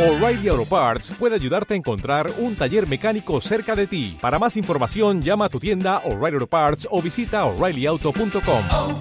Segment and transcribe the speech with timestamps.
[0.00, 4.16] O'Reilly Auto Parts puede ayudarte a encontrar un taller mecánico cerca de ti.
[4.18, 8.62] Para más información, llama a tu tienda O'Reilly Auto Parts o visita oreillyauto.com.
[8.72, 8.98] oh,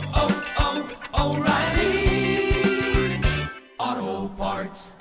[3.80, 4.96] oh, Parts.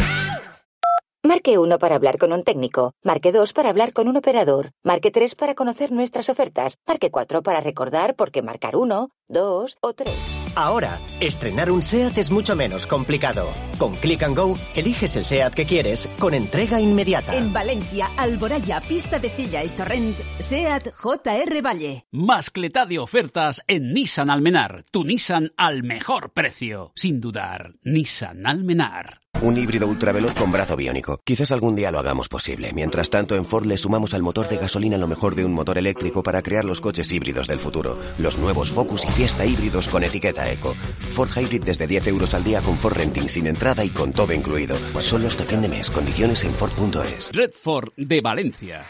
[1.24, 2.92] Marque 1 para hablar con un técnico.
[3.02, 4.70] Marque 2 para hablar con un operador.
[4.84, 6.76] Marque 3 para conocer nuestras ofertas.
[6.86, 10.37] Marque 4 para recordar por qué marcar 1, 2 o 3.
[10.60, 13.52] Ahora, estrenar un SEAT es mucho menos complicado.
[13.78, 17.36] Con Click and Go, eliges el SEAT que quieres con entrega inmediata.
[17.36, 22.06] En Valencia, Alboraya, Pista de Silla y Torrent, SEAT JR Valle.
[22.10, 24.84] Mascletá de ofertas en Nissan Almenar.
[24.90, 26.90] Tu Nissan al mejor precio.
[26.96, 29.17] Sin dudar, Nissan Almenar.
[29.40, 31.20] Un híbrido ultraveloz con brazo biónico.
[31.22, 32.72] Quizás algún día lo hagamos posible.
[32.74, 35.78] Mientras tanto, en Ford le sumamos al motor de gasolina lo mejor de un motor
[35.78, 37.96] eléctrico para crear los coches híbridos del futuro.
[38.18, 40.74] Los nuevos Focus y Fiesta híbridos con etiqueta Eco.
[41.12, 44.32] Ford Hybrid desde 10 euros al día con Ford Renting sin entrada y con todo
[44.32, 44.76] incluido.
[44.98, 45.88] Solo hasta fin de mes.
[45.88, 47.30] Condiciones en Ford.es.
[47.32, 48.84] Redford de Valencia.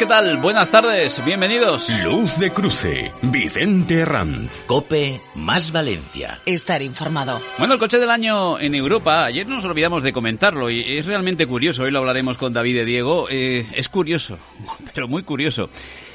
[0.00, 0.38] ¿Qué tal?
[0.38, 1.90] Buenas tardes, bienvenidos.
[2.02, 4.64] Luz de cruce, Vicente Ranz.
[4.66, 6.38] Cope más Valencia.
[6.46, 7.38] Estar informado.
[7.58, 11.46] Bueno, el coche del año en Europa, ayer nos olvidamos de comentarlo y es realmente
[11.46, 14.38] curioso, hoy lo hablaremos con David de Diego, eh, es curioso,
[14.94, 15.68] pero muy curioso.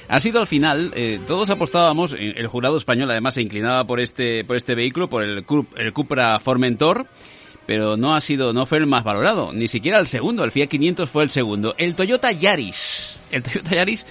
[0.08, 4.00] Ha sido al final, eh, todos apostábamos, eh, el jurado español además se inclinaba por
[4.00, 5.46] este, por este vehículo, por el,
[5.78, 7.06] el Cupra Formentor,
[7.66, 10.68] pero no ha sido, no fue el más valorado, ni siquiera el segundo, el Fiat
[10.68, 11.76] 500 fue el segundo.
[11.78, 14.06] El Toyota Yaris, el Toyota Yaris,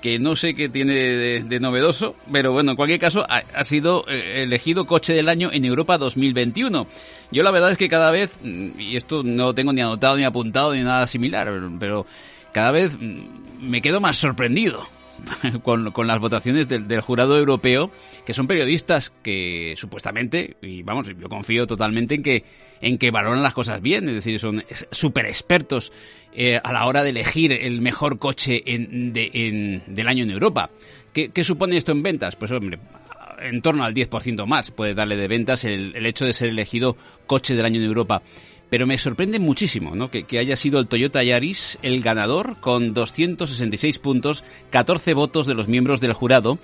[0.00, 4.04] que no sé qué tiene de, novedoso, pero bueno, en cualquier caso, ha, ha sido
[4.08, 6.86] eh, elegido coche del año en Europa 2021.
[7.30, 10.16] Yo la verdad es que cada vez, mm, y esto no lo tengo ni anotado
[10.16, 12.04] ni apuntado ni nada similar, pero
[12.52, 13.22] cada vez mm,
[13.60, 14.86] me quedo más sorprendido
[15.62, 17.90] con, con las votaciones del, del jurado europeo,
[18.26, 22.44] que son periodistas que supuestamente, y vamos, yo confío totalmente en que,
[22.80, 25.92] en que valoran las cosas bien, es decir, son súper expertos
[26.34, 30.30] eh, a la hora de elegir el mejor coche en, de- en- del año en
[30.30, 30.70] Europa.
[31.12, 32.36] ¿Qué, ¿Qué supone esto en ventas?
[32.36, 32.78] Pues hombre,
[33.42, 36.96] en torno al 10% más puede darle de ventas el, el hecho de ser elegido
[37.26, 38.22] coche del año en Europa.
[38.72, 40.10] Pero me sorprende muchísimo ¿no?
[40.10, 45.52] que, que haya sido el Toyota Yaris el ganador con 266 puntos, 14 votos de
[45.52, 46.58] los miembros del jurado.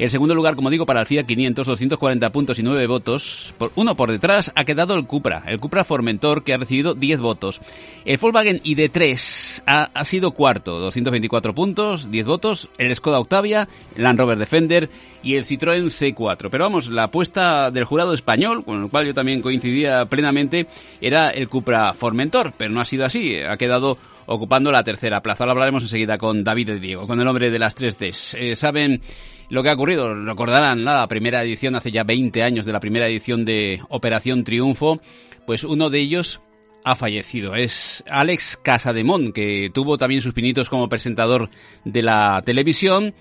[0.00, 3.54] El segundo lugar, como digo, para el Fiat 500, 240 puntos y 9 votos.
[3.58, 7.20] Por, uno por detrás ha quedado el Cupra, el Cupra Formentor, que ha recibido 10
[7.20, 7.60] votos.
[8.06, 12.70] El Volkswagen ID3 ha, ha sido cuarto, 224 puntos, 10 votos.
[12.78, 14.88] El Skoda Octavia, el Land Rover Defender
[15.22, 16.48] y el Citroën C4.
[16.50, 20.66] Pero vamos, la apuesta del jurado español, con el cual yo también coincidía plenamente,
[21.02, 23.36] era el Cupra Formentor, pero no ha sido así.
[23.36, 25.44] Ha quedado ocupando la tercera plaza.
[25.44, 28.38] Ahora hablaremos enseguida con David de Diego, con el hombre de las 3Ds.
[28.38, 29.02] Eh, Saben
[29.50, 33.08] lo que ha ocurrido, recordarán la primera edición, hace ya 20 años de la primera
[33.08, 35.00] edición de Operación Triunfo,
[35.44, 36.40] pues uno de ellos
[36.84, 37.56] ha fallecido.
[37.56, 41.50] Es Alex Casademón, que tuvo también sus pinitos como presentador
[41.84, 43.12] de la televisión,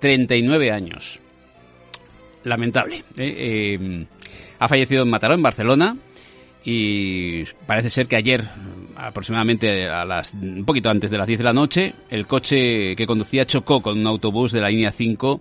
[0.00, 1.20] 39 años.
[2.42, 3.04] Lamentable.
[3.16, 3.34] ¿eh?
[3.78, 4.06] Eh,
[4.58, 5.96] ha fallecido en Mataró, en Barcelona,
[6.64, 8.48] y parece ser que ayer,
[8.96, 13.06] aproximadamente a las, un poquito antes de las 10 de la noche, el coche que
[13.06, 15.40] conducía chocó con un autobús de la línea 5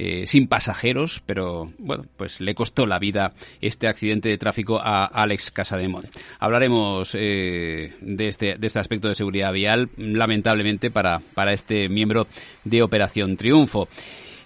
[0.00, 5.04] eh, sin pasajeros, pero bueno, pues le costó la vida este accidente de tráfico a
[5.04, 6.06] Alex Casademón.
[6.38, 12.28] Hablaremos eh, de, este, de este aspecto de seguridad vial, lamentablemente, para, para este miembro
[12.62, 13.88] de Operación Triunfo.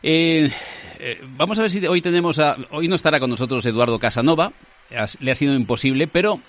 [0.03, 0.51] Eh,
[1.37, 4.55] vamos a ver si hoy tenemos a, hoy no estará con nosotros Eduardo Casanova,
[5.21, 6.41] le ha sido imposible, pero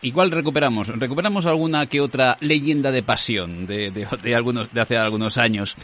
[0.00, 4.96] igual recuperamos, recuperamos alguna que otra leyenda de pasión de, de, de algunos, de hace
[4.96, 5.76] algunos años.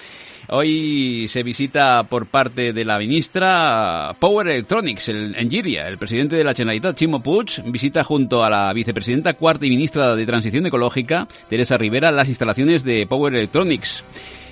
[0.50, 5.86] Hoy se visita por parte de la ministra Power Electronics el, en Giria.
[5.86, 10.16] El presidente de la Generalitat, Chimo Puig, visita junto a la vicepresidenta cuarta y ministra
[10.16, 14.02] de Transición Ecológica, Teresa Rivera, las instalaciones de Power Electronics.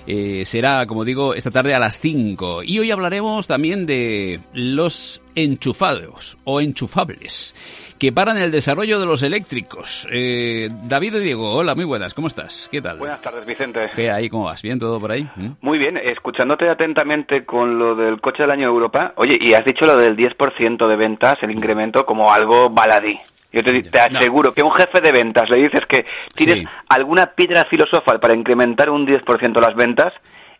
[0.06, 2.62] Eh, será, como digo, esta tarde a las 5.
[2.62, 7.54] Y hoy hablaremos también de los enchufados o enchufables
[7.98, 10.06] que paran el desarrollo de los eléctricos.
[10.10, 12.68] Eh, David y Diego, hola, muy buenas, ¿cómo estás?
[12.70, 12.98] ¿Qué tal?
[12.98, 13.90] Buenas tardes, Vicente.
[13.94, 14.28] ¿Qué hay?
[14.28, 14.62] ¿Cómo vas?
[14.62, 15.28] ¿Bien todo por ahí?
[15.36, 15.52] ¿Mm?
[15.60, 19.12] Muy bien, escuchándote atentamente con lo del coche del año de Europa.
[19.16, 23.18] Oye, y has dicho lo del 10% de ventas, el incremento, como algo baladí.
[23.52, 26.04] Yo te, te aseguro que un jefe de ventas le dices que
[26.34, 26.64] tienes Sí.
[26.88, 30.12] alguna piedra filosofal para incrementar un 10% las ventas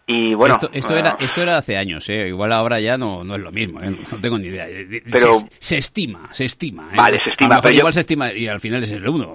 [0.07, 0.55] y bueno...
[0.55, 2.29] esto, esto era, eh, esto era hace años, ¿eh?
[2.29, 3.91] igual ahora ya no, no es lo mismo, ¿eh?
[3.91, 4.69] no tengo ni idea.
[4.69, 6.89] Eh, Pero- se, se estima, se estima.
[6.93, 6.97] ¿eh?
[6.97, 8.91] Vale, se estima, A lo mejor pero yo- igual se estima y al final es
[8.93, 9.27] el 1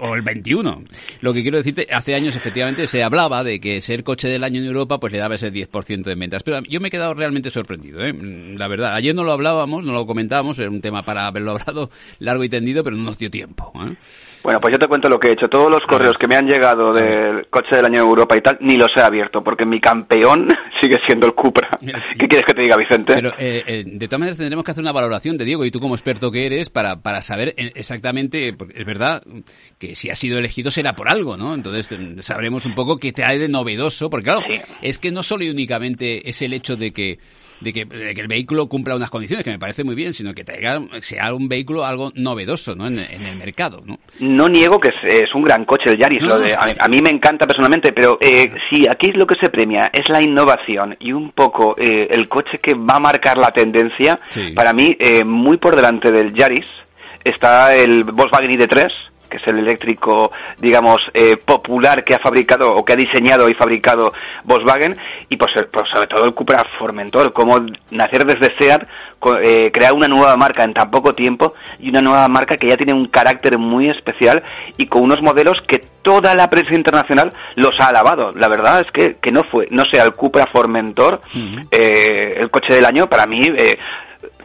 [0.00, 0.82] o el 21.
[1.20, 4.60] Lo que quiero decirte, hace años efectivamente se hablaba de que ser coche del año
[4.60, 6.42] en Europa pues le daba ese 10% de ventas.
[6.42, 8.12] Pero yo me he quedado realmente sorprendido, ¿eh?
[8.12, 8.94] la verdad.
[8.94, 12.48] Ayer no lo hablábamos, no lo comentábamos, era un tema para haberlo hablado largo y
[12.48, 13.72] tendido, pero no nos dio tiempo.
[13.86, 13.94] ¿eh?
[14.42, 15.48] Bueno, pues yo te cuento lo que he hecho.
[15.48, 18.58] Todos los correos que me han llegado del coche del año de Europa y tal,
[18.60, 20.48] ni los he abierto, porque mi campeón
[20.80, 21.68] sigue siendo el Cupra.
[21.80, 23.14] ¿Qué quieres que te diga, Vicente?
[23.14, 25.80] Pero eh, eh, de todas maneras tendremos que hacer una valoración de Diego y tú
[25.80, 29.22] como experto que eres para, para saber exactamente, porque es verdad
[29.78, 31.54] que si ha sido elegido será por algo, ¿no?
[31.54, 34.42] Entonces eh, sabremos un poco qué trae de novedoso, porque claro,
[34.80, 37.18] es que no solo y únicamente es el hecho de que
[37.62, 40.34] de que, de que el vehículo cumpla unas condiciones, que me parece muy bien, sino
[40.34, 42.86] que traiga, sea un vehículo algo novedoso, ¿no?
[42.86, 43.98] En, en el mercado, ¿no?
[44.20, 46.56] No niego que es, es un gran coche el Yaris, No, lo no, de- sí.
[46.58, 50.08] a, a mí me encanta personalmente, pero eh, si aquí lo que se premia es
[50.08, 54.50] la innovación y un poco eh, el coche que va a marcar la tendencia, Sí.
[54.54, 56.66] para mí eh, muy por delante del Yaris
[57.24, 58.90] está el Volkswagen ID3
[59.32, 63.54] que es el eléctrico, digamos, eh, popular que ha fabricado o que ha diseñado y
[63.54, 64.12] fabricado
[64.44, 64.94] Volkswagen,
[65.30, 67.58] y pues, eh, pues sobre todo el Cupra Formentor, como
[67.90, 68.86] nacer desde SEAT,
[69.42, 72.76] eh, crear una nueva marca en tan poco tiempo y una nueva marca que ya
[72.76, 74.42] tiene un carácter muy especial
[74.76, 78.32] y con unos modelos que toda la prensa internacional los ha alabado.
[78.34, 81.20] La verdad es que, que no fue, no sea el Cupra Formentor,
[81.70, 83.40] eh, el coche del año, para mí...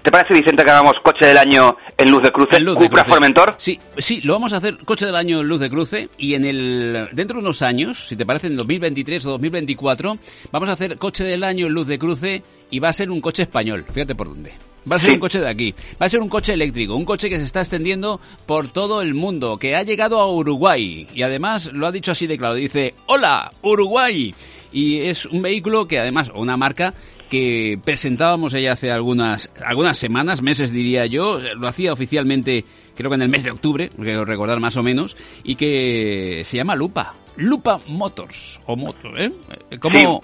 [0.03, 2.59] ¿Te parece, Vicente, que hagamos coche del año en luz de cruce?
[2.59, 3.15] Luz de Cupra cruce.
[3.15, 3.56] Formentor.
[3.57, 6.45] Sí, sí, lo vamos a hacer coche del año en luz de cruce y en
[6.45, 10.18] el dentro de unos años, si te parece en 2023 o 2024,
[10.51, 12.41] vamos a hacer coche del año en luz de cruce
[12.71, 13.85] y va a ser un coche español.
[13.91, 14.53] Fíjate por dónde.
[14.89, 15.15] Va a ser Sí.
[15.15, 15.75] un coche de aquí.
[16.01, 19.13] Va a ser un coche eléctrico, un coche que se está extendiendo por todo el
[19.13, 22.94] mundo, que ha llegado a Uruguay y además lo ha dicho así de claro, dice,
[23.07, 24.33] "Hola, Uruguay."
[24.71, 26.94] Y es un vehículo que además, o una marca
[27.29, 32.65] que presentábamos ya hace algunas, algunas semanas, meses diría yo, lo hacía oficialmente
[32.97, 36.57] creo que en el mes de octubre, creo recordar más o menos, y que se
[36.57, 39.31] llama Lupa, Lupa Motors, o Moto, ¿eh?
[39.79, 40.21] Como...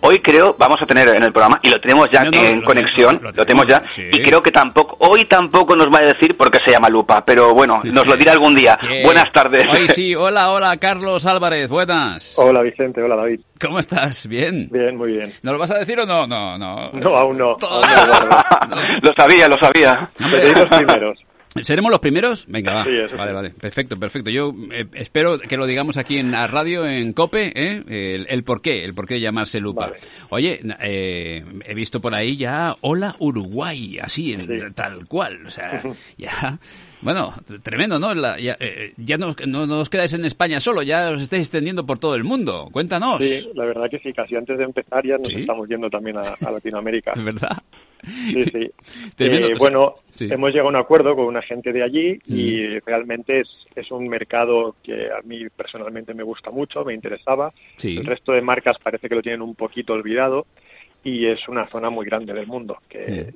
[0.00, 2.60] Hoy creo vamos a tener en el programa y lo tenemos ya No, no, en
[2.60, 4.02] lo conexión, lo, lo tenemos ya sí.
[4.12, 7.24] y creo que tampoco hoy tampoco nos va a decir por qué se llama Lupa,
[7.24, 8.78] pero bueno, nos lo dirá algún día.
[9.04, 9.64] Buenas tardes.
[9.72, 12.38] Hoy sí, hola, hola, Carlos Álvarez, buenas.
[12.38, 13.40] Hola Vicente, hola David.
[13.60, 14.26] ¿Cómo estás?
[14.28, 14.68] ¿Bien?
[14.70, 15.32] Bien, muy bien.
[15.42, 16.26] ¿No lo vas a decir o no?
[16.26, 16.90] No, no.
[16.92, 17.56] No, aún no.
[19.02, 20.08] lo sabía, lo sabía.
[20.18, 21.18] Los primeros.
[21.62, 22.44] ¿Seremos los primeros?
[22.48, 22.84] Venga, va.
[22.84, 23.34] Sí, vale, sí.
[23.34, 23.50] vale.
[23.50, 24.30] Perfecto, perfecto.
[24.30, 27.82] Yo eh, espero que lo digamos aquí en la radio, en COPE, ¿eh?
[27.88, 29.92] el, el por qué, el por qué de llamarse Lupa.
[30.30, 35.46] Oye, eh, he visto por ahí ya Hola Uruguay, así, en- tal cual.
[35.46, 35.82] O sea,
[36.16, 36.58] ya...
[37.06, 37.32] Bueno,
[37.62, 38.12] tremendo, ¿no?
[38.16, 41.42] La- ya eh, ya no, no, no os quedáis en España solo, ya os estáis
[41.42, 42.68] extendiendo por todo el mundo.
[42.72, 43.24] Cuéntanos.
[43.24, 46.34] Sí, la verdad que sí, casi antes de empezar ya nos estamos yendo también a,
[46.44, 47.12] a Latinoamérica.
[47.16, 47.58] ¿Verdad?
[48.04, 48.70] Sí, sí.
[49.16, 49.46] Tremendo.
[49.50, 50.26] Eh, bueno, Sí.
[50.32, 54.08] hemos llegado a un acuerdo con una gente de allí y realmente es, es un
[54.08, 57.52] mercado que a mí personalmente me gusta mucho, me interesaba.
[57.76, 57.98] Sí.
[57.98, 60.46] El resto de marcas parece que lo tienen un poquito olvidado
[61.04, 63.32] y es una zona muy grande del mundo, que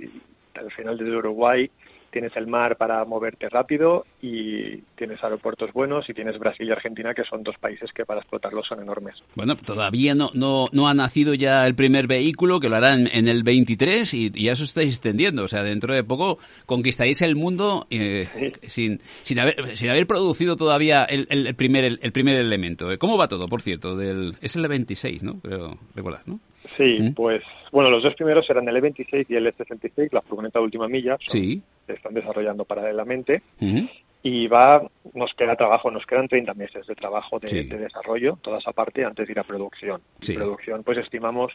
[0.54, 1.70] al final desde Uruguay
[2.10, 7.14] tienes el mar para moverte rápido y tienes aeropuertos buenos y tienes Brasil y Argentina
[7.14, 9.22] que son dos países que para explotarlos son enormes.
[9.34, 13.28] Bueno, todavía no, no, no ha nacido ya el primer vehículo, que lo harán en
[13.28, 15.44] el 23 y, y ya os estáis extendiendo.
[15.44, 20.56] O sea, dentro de poco conquistaréis el mundo eh, sin, sin, haber, sin haber producido
[20.56, 22.88] todavía el, el- el primer, el, el primer elemento.
[22.98, 23.96] ¿Cómo va todo, por cierto?
[23.96, 25.40] Del, es el 26, ¿no?
[25.40, 26.40] Creo recordar, ¿no?
[26.76, 30.64] Sí, pues bueno, los dos primeros eran el E26 y el E66, la furgoneta de
[30.64, 31.62] última milla, son- Sí.
[31.86, 33.88] se están desarrollando paralelamente Ujú.
[34.22, 34.82] y va,
[35.14, 37.62] nos queda trabajo, nos quedan 30 meses de trabajo de, Sí.
[37.64, 40.00] de desarrollo, toda esa parte antes de ir a producción.
[40.20, 40.34] Sí.
[40.34, 41.52] Producción, pues estimamos,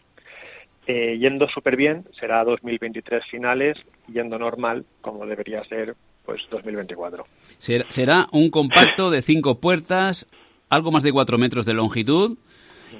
[0.87, 3.77] eh, yendo súper bien, será 2023 finales,
[4.11, 5.95] yendo normal, como debería ser,
[6.25, 7.25] pues 2024.
[7.59, 10.27] Será, será un compacto de cinco puertas,
[10.69, 12.37] algo más de cuatro metros de longitud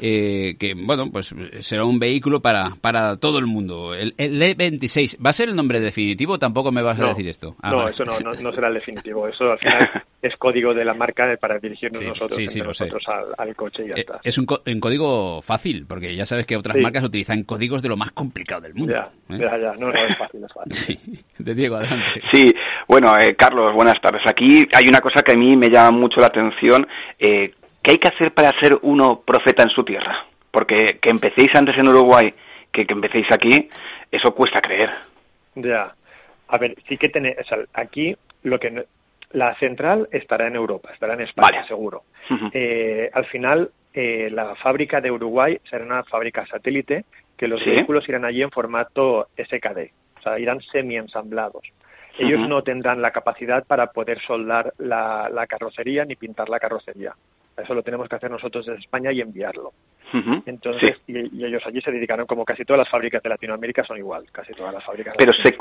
[0.02, 3.94] eh, que, bueno, pues será un vehículo para, para todo el mundo.
[3.94, 6.38] El, el E26, ¿va a ser el nombre definitivo?
[6.40, 7.56] Tampoco me vas a decir esto.
[7.62, 9.28] Ah, no, eso no, no, será el definitivo.
[9.36, 13.04] Eso al final es código de la marca para dirigirnos nosotros, nosotros
[13.38, 14.20] al, coche y ya eh, está.
[14.24, 18.12] Es un, código fácil, porque ya sabes que otras marcas utilizan códigos de lo más
[18.12, 18.94] complicado del mundo.
[18.94, 19.40] Ya, ¿eh?
[19.40, 19.74] ya, ya.
[19.78, 20.66] No, no, es fácil, es fácil.
[20.86, 21.00] Sí,
[21.40, 22.22] de Diego, adelante.
[22.32, 22.54] Sí,
[22.88, 24.22] bueno, Carlos, buenas tardes.
[24.26, 26.88] Aquí hay una cosa que a mí me llama mucho la atención.
[27.86, 30.26] ¿Qué hay que hacer para ser uno profeta en su tierra?
[30.50, 32.34] Porque que empecéis antes en Uruguay
[32.72, 33.70] que que empecéis aquí,
[34.12, 34.90] eso cuesta creer.
[35.54, 35.94] Ya.
[36.48, 37.38] A ver, sí que tenéis,
[37.74, 38.86] aquí lo que
[39.34, 42.06] la central estará en Europa, estará en España, seguro.
[42.54, 47.06] Eh, al final, eh, la fábrica de Uruguay será una fábrica satélite
[47.38, 51.62] que los vehículos irán allí en formato SKD, o sea, irán semi-ensamblados.
[52.18, 57.14] Ellos no tendrán la capacidad para poder soldar la, la carrocería ni pintar la carrocería.
[57.58, 59.72] Eso lo tenemos que hacer nosotros desde España y enviarlo.
[60.46, 64.26] Entonces, y, ellos allí se dedicaron, como casi todas las fábricas de Latinoamérica son igual,
[64.32, 65.16] casi todas las fábricas.
[65.18, 65.56] Pero se,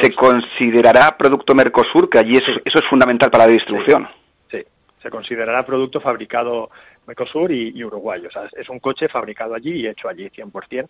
[0.00, 4.08] se considerará producto Mercosur, que allí eso, eso es fundamental para la distribución.
[4.50, 4.62] Sí,
[5.02, 6.70] se considerará producto fabricado
[7.06, 8.24] Mercosur y, Uruguay.
[8.26, 10.88] O sea, es un coche fabricado allí y hecho allí 100%.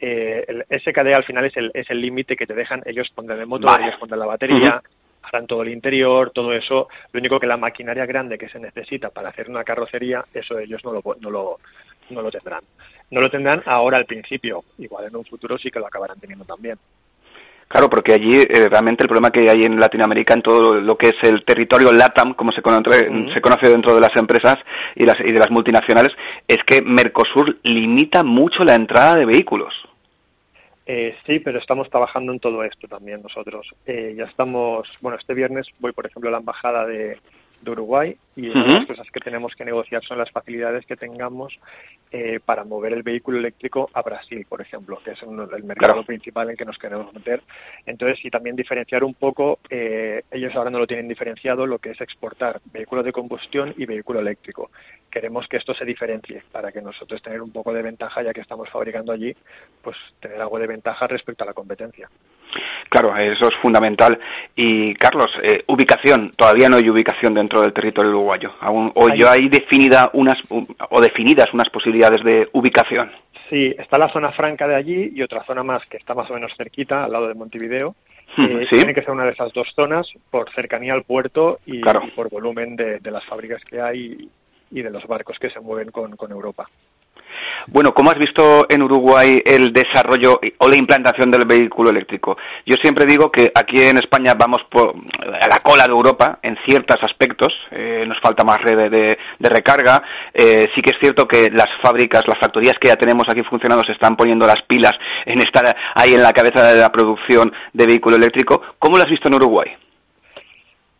[0.00, 3.38] Eh, el SKD al final es el es el límite que te dejan, ellos ponen
[3.38, 4.82] el motor, ellos ponen la batería,
[5.24, 6.88] harán todo el interior, todo eso.
[7.12, 10.84] Lo único que la maquinaria grande que se necesita para hacer una carrocería, eso ellos
[10.84, 11.58] no lo, no lo,
[12.10, 12.62] no lo tendrán.
[13.10, 16.44] No lo tendrán ahora al principio, igual en un futuro sí que lo acabarán teniendo
[16.44, 16.78] también.
[17.68, 21.08] Claro, porque allí eh, realmente el problema que hay en Latinoamérica, en todo lo que
[21.08, 24.58] es el territorio LATAM, como se conoce, se conoce dentro de las empresas
[24.94, 26.14] y, las, y de las multinacionales,
[26.46, 29.74] es que Mercosur limita mucho la entrada de vehículos.
[30.86, 33.66] Eh, sí, pero estamos trabajando en todo esto también nosotros.
[33.86, 37.18] Eh, ya estamos, bueno, este viernes voy, por ejemplo, a la embajada de,
[37.64, 40.96] de Uruguay y una de las cosas que tenemos que negociar son las facilidades que
[40.96, 41.58] tengamos
[42.10, 46.50] eh, para mover el vehículo eléctrico a Brasil, por ejemplo, que es el mercado principal
[46.50, 47.42] en que nos queremos meter.
[47.86, 51.90] Entonces, y también diferenciar un poco, eh, ellos ahora no lo tienen diferenciado, lo que
[51.90, 54.70] es exportar vehículo de combustión y vehículo eléctrico.
[55.10, 58.40] Queremos que esto se diferencie para que nosotros tener un poco de ventaja, ya que
[58.40, 59.34] estamos fabricando allí,
[59.82, 62.08] pues tener algo de ventaja respecto a la competencia.
[62.88, 64.18] Claro, eso es fundamental.
[64.54, 68.52] Y Carlos, eh, ubicación, todavía no hay ubicación dentro del territorio uruguayo.
[68.60, 73.10] Aún, o ya hay definida unas o definidas unas posibilidades de ubicación.
[73.50, 76.34] Sí, está la zona franca de allí y otra zona más que está más o
[76.34, 77.94] menos cerquita, al lado de Montevideo.
[78.36, 81.80] Eh, tiene que ser una de esas dos zonas por cercanía al puerto y,
[82.16, 84.28] por volumen de, las fábricas que hay
[84.70, 86.68] y de los barcos que se mueven con Europa.
[87.66, 92.36] Bueno, ¿cómo has visto en Uruguay el desarrollo o la implantación del vehículo eléctrico?
[92.66, 96.98] Yo siempre digo que aquí en España vamos a la cola de Europa en ciertos
[97.02, 97.54] aspectos.
[97.70, 99.16] Eh, nos falta más red de,
[99.48, 100.02] recarga.
[100.34, 103.84] Eh, sí que es cierto que las fábricas, las factorías que ya tenemos aquí funcionando
[103.84, 104.92] se están poniendo las pilas
[105.24, 108.60] en estar ahí en la cabeza de la producción de vehículo eléctrico.
[108.78, 109.70] ¿Cómo lo has visto en Uruguay?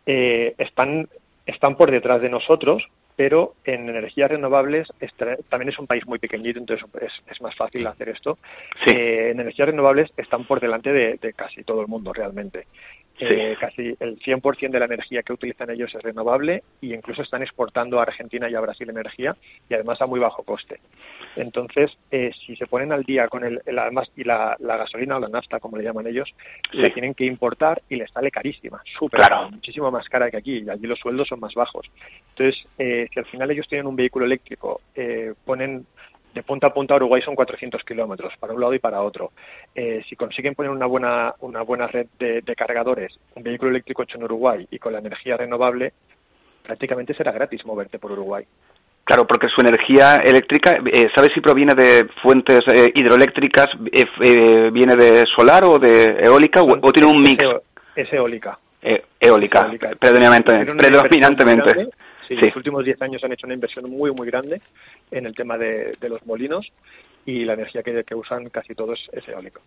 [0.07, 1.07] Eh, están,
[1.45, 2.83] están por detrás de nosotros,
[3.15, 4.87] pero en energías renovables
[5.49, 6.85] también es un país muy pequeñito, entonces
[7.27, 8.37] es, más fácil hacer esto.
[8.85, 12.67] Eh, en energías renovables están por delante de, casi todo el mundo realmente.
[13.17, 17.41] Eh, casi el 100% de la energía que utilizan ellos es renovable y incluso están
[17.43, 19.37] exportando a Argentina y a Brasil energía
[19.69, 20.81] y además a muy bajo coste.
[21.37, 25.29] Entonces, eh, si se ponen al día con el, además y la, gasolina o la
[25.29, 26.29] nafta, como le llaman ellos,
[26.73, 30.69] la tienen que importar y les sale carísima, súper muchísimo más cara que aquí y
[30.69, 31.89] allí los sueldos son más bajos.
[32.31, 34.81] Entonces, eh, si al final ellos tienen un vehículo eléctrico,
[35.45, 35.85] ponen
[36.35, 39.31] de punta a punta Uruguay son 400 kilómetros, para un lado y para otro.
[39.73, 44.17] Eh, si consiguen poner una buena, una buena red de, cargadores, un vehículo eléctrico hecho
[44.17, 45.93] en Uruguay y con la energía renovable,
[46.61, 48.43] prácticamente será gratis moverte por Uruguay.
[49.05, 53.69] Claro, porque su energía eléctrica, eh, ¿sabes si proviene de fuentes eh, hidroeléctricas,
[54.73, 57.41] viene de solar o de eólica o, tiene un mix?
[57.95, 58.59] Es eólica.
[59.21, 61.87] eólica, predominantemente.
[62.27, 64.61] Sí, Los últimos 10 años han hecho una inversión muy, muy grande
[65.11, 66.71] en el tema de, los molinos
[67.25, 69.61] y la energía que, usan casi todos es eólico.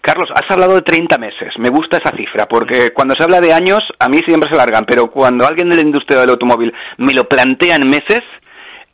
[0.00, 1.58] Carlos, has hablado de 30 meses.
[1.58, 4.84] Me gusta esa cifra, porque cuando se habla de años, a mí siempre se largan,
[4.86, 8.22] pero cuando alguien de la industria del automóvil me lo plantea en meses,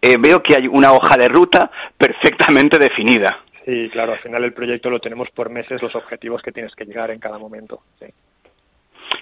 [0.03, 3.45] eh, veo que hay una hoja de ruta perfectamente definida.
[3.65, 6.85] Sí, claro, al final el proyecto lo tenemos por meses, los objetivos que tienes que
[6.85, 7.83] llegar en cada momento.
[7.99, 8.07] Sí.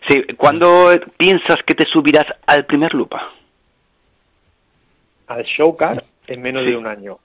[0.07, 3.33] Sí, ¿cuándo piensas que te subirás al primer lupa?
[5.29, 7.19] Al showcar en menos de un año.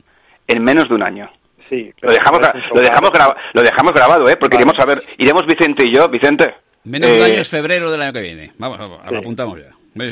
[0.48, 1.30] En menos de un año.
[1.70, 1.92] Sí.
[2.02, 2.40] Lo dejamos,
[2.74, 3.12] lo dejamos,
[3.54, 4.36] lo dejamos grabado, ¿eh?
[4.38, 6.54] Porque iremos a ver, iremos Vicente y yo, Vicente.
[6.84, 8.52] Menos de un año eh, es febrero del año que viene.
[8.58, 8.78] Vamos,
[9.10, 9.70] lo apuntamos ya.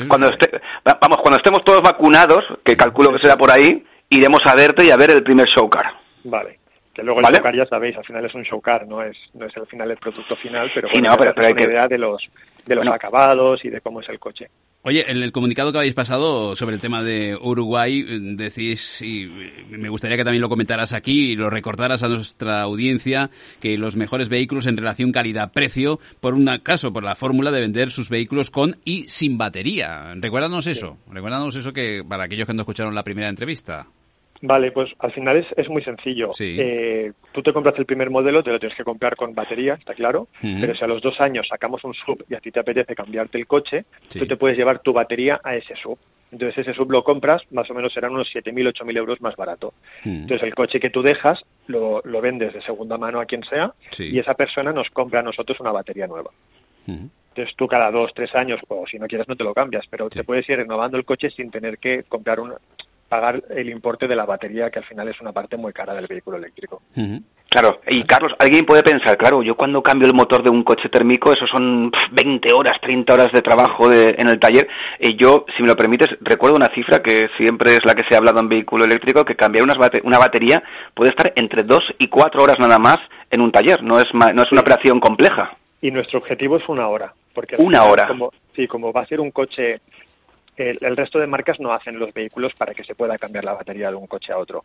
[0.08, 0.30] Cuando
[0.84, 4.90] vamos, cuando estemos todos vacunados, que calculo que será por ahí, iremos a verte y
[4.90, 5.84] a ver el primer showcar.
[6.24, 6.58] Vale.
[6.94, 7.36] Que luego el ¿Vale?
[7.36, 9.96] showcar ya sabéis, al final es un showcar, no es, no es al final el
[9.98, 12.22] producto final, pero Sí, bueno, no, pero- pero hay una que- idea de los,
[12.64, 12.94] de los Bueno.
[12.94, 14.48] acabados y de cómo es el coche.
[14.84, 19.26] Oye, en el comunicado que habéis pasado sobre el tema de Uruguay, eh, decís, y
[19.26, 23.78] eh, me gustaría que también lo comentaras aquí y lo recordaras a nuestra audiencia, que
[23.78, 28.08] los mejores vehículos en relación calidad-precio, por un caso, por la fórmula de vender sus
[28.08, 30.14] vehículos con y sin batería.
[30.16, 33.86] Recuérdanos eso, recuérdanos eso que para aquellos que no escucharon la primera entrevista.
[34.44, 36.32] Vale, pues al final es, es muy sencillo.
[36.32, 36.56] Sí.
[36.58, 39.94] Eh, tú te compras el primer modelo, te lo tienes que comprar con batería, está
[39.94, 42.94] claro, pero si a los dos años sacamos un sub y a ti te apetece
[42.94, 44.18] cambiarte el coche, Sí.
[44.18, 45.96] tú te puedes llevar tu batería a ese sub.
[46.32, 49.74] Entonces ese sub lo compras, más o menos serán unos 7.000, 8.000 euros más barato.
[50.04, 53.72] Entonces el coche que tú dejas lo, lo vendes de segunda mano a quien sea
[53.90, 54.08] Sí.
[54.12, 56.30] y esa persona nos compra a nosotros una batería nueva.
[56.86, 60.10] Entonces tú cada dos, tres años, o si no quieres no te lo cambias, pero
[60.10, 62.54] te puedes ir renovando el coche sin tener que comprar un,
[63.12, 66.06] pagar el importe de la batería, que al final es una parte muy cara del
[66.06, 66.80] vehículo eléctrico.
[67.50, 70.88] Claro, y Carlos, alguien puede pensar, claro, yo cuando cambio el motor de un coche
[70.88, 74.66] térmico, eso son pf, 20 horas, 30 horas de trabajo de- en el taller.
[74.98, 78.14] Y yo, si me lo permites, recuerdo una cifra que siempre es la que se
[78.14, 80.62] ha hablado en vehículo eléctrico, que cambiar unas bate- una batería
[80.94, 82.96] puede estar entre 2 y 4 horas nada más
[83.30, 85.54] en un taller, no es, ma- no es una operación compleja.
[85.82, 87.12] Y nuestro objetivo es una hora.
[87.34, 88.06] Porque Una final, hora.
[88.08, 89.80] Como, sí, como va a ser un coche,
[90.56, 93.54] el, el resto de marcas no hacen los vehículos para que se pueda cambiar la
[93.54, 94.64] batería de un coche a otro.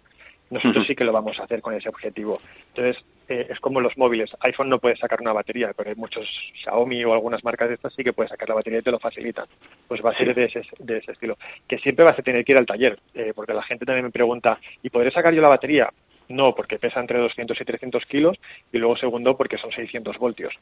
[0.50, 2.39] Nosotros sí que lo vamos a hacer con ese objetivo.
[2.70, 4.29] Entonces, eh, es como los móviles.
[4.39, 6.25] iPhone no puede sacar una batería, pero hay muchos
[6.63, 9.00] Xiaomi o algunas marcas de estas sí que puede sacar la batería y te lo
[9.00, 9.46] facilitan.
[9.88, 11.38] Pues va a ser de ese, de ese estilo.
[11.67, 14.12] Que siempre vas a tener que ir al taller, eh, porque la gente también me
[14.12, 15.89] pregunta, ¿y podré sacar yo la batería?
[16.29, 18.38] No, porque pesa entre 200 y 300 kilos,
[18.72, 20.53] y luego segundo, porque son 600 voltios.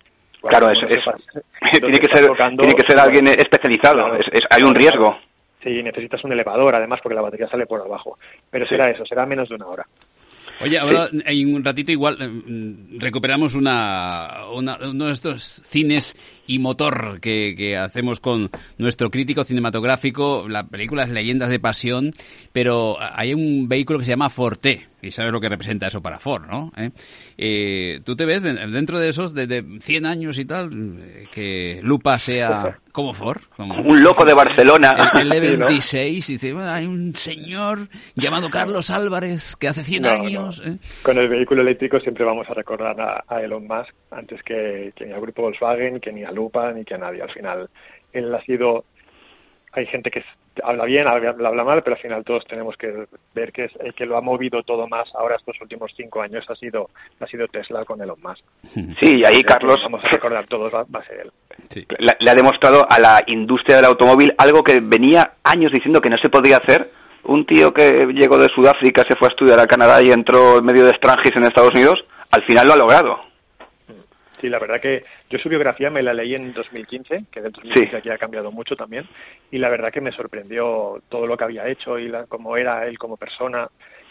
[0.49, 0.79] Claro, es,
[1.79, 4.15] tiene que ser, tocando, tiene que ser bueno, alguien especializado, Claro.
[4.19, 5.17] es- es- hay un riesgo.
[5.63, 8.17] Sí, necesitas un elevador, además, porque la batería sale por abajo.
[8.51, 9.85] Pero será eso, será menos de una hora.
[10.61, 16.15] Oye, ahora en un ratito igual eh, recuperamos una, una- uno de estos cines
[16.47, 20.47] y motor que, que hacemos con nuestro crítico cinematográfico.
[20.49, 22.11] La película es Leyendas de Pasión,
[22.51, 26.19] pero hay un vehículo que se llama Forte, y sabes lo que representa eso para
[26.19, 26.71] Ford, ¿no?
[26.77, 26.89] ¿Eh?
[27.37, 30.69] Eh, ¿Tú te ves de- dentro de esos, de, de 100 años y tal,
[31.31, 33.41] que Lupa sea como Ford?
[33.55, 34.95] Como Un loco de Barcelona.
[35.19, 35.67] el, el Sí, ¿no?
[35.67, 40.61] E26 y dice, bueno, hay un señor llamado Carlos Álvarez que hace 100 No, años...
[40.65, 40.77] ¿eh?
[41.03, 45.05] Con el vehículo eléctrico siempre vamos a recordar a, a Elon Musk antes que, que
[45.05, 47.21] ni al grupo Volkswagen, que ni a Lupa, ni que a nadie.
[47.21, 47.69] Al final,
[48.13, 48.83] él ha sido...
[49.71, 50.23] Hay gente que
[50.63, 53.93] habla bien, habla, habla mal, pero al final todos tenemos que ver que es el
[53.93, 57.45] que lo ha movido todo más ahora estos últimos cinco años ha sido ha sido
[57.49, 58.43] Tesla con Elon Musk.
[59.01, 61.85] Sí, y ahí Carlos Vamos a recordar todos, va, va a ser él.
[61.99, 66.09] le, le ha demostrado a la industria del automóvil algo que venía años diciendo que
[66.09, 66.89] no se podía hacer.
[67.23, 70.65] Un tío que llegó de Sudáfrica, se fue a estudiar a Canadá y entró en
[70.65, 73.19] medio de extranjis en Estados Unidos, al final lo ha logrado.
[74.41, 77.97] Sí, la verdad que yo su biografía me la leí en 2015, que del 2015
[77.97, 79.07] aquí ha cambiado mucho también,
[79.51, 82.85] y la verdad que me sorprendió todo lo que había hecho y la, cómo era
[82.87, 83.67] él como persona.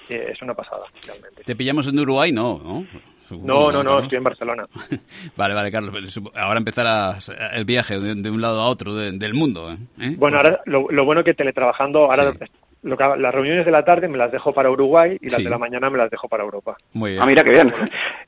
[0.09, 1.45] que es una pasada, realmente.
[1.45, 2.31] ¿Te pillamos en Uruguay?
[2.33, 2.87] No, ¿no?
[3.31, 4.67] No, no, estoy en Barcelona.
[5.37, 6.21] Vale, vale, Carlos.
[6.35, 9.73] Ahora empezarás el viaje de, de un lado a otro de- del mundo.
[9.73, 9.77] ¿eh?
[9.99, 10.15] ¿Eh?
[10.19, 12.33] Bueno, ahora lo, lo bueno que teletrabajando, ahora
[12.85, 15.45] lo que- las reuniones de la tarde me las dejo para Uruguay y las Sí.
[15.45, 16.77] de la mañana me las dejo para Europa.
[16.93, 17.23] Muy bien.
[17.23, 17.73] Ah, mira qué bien.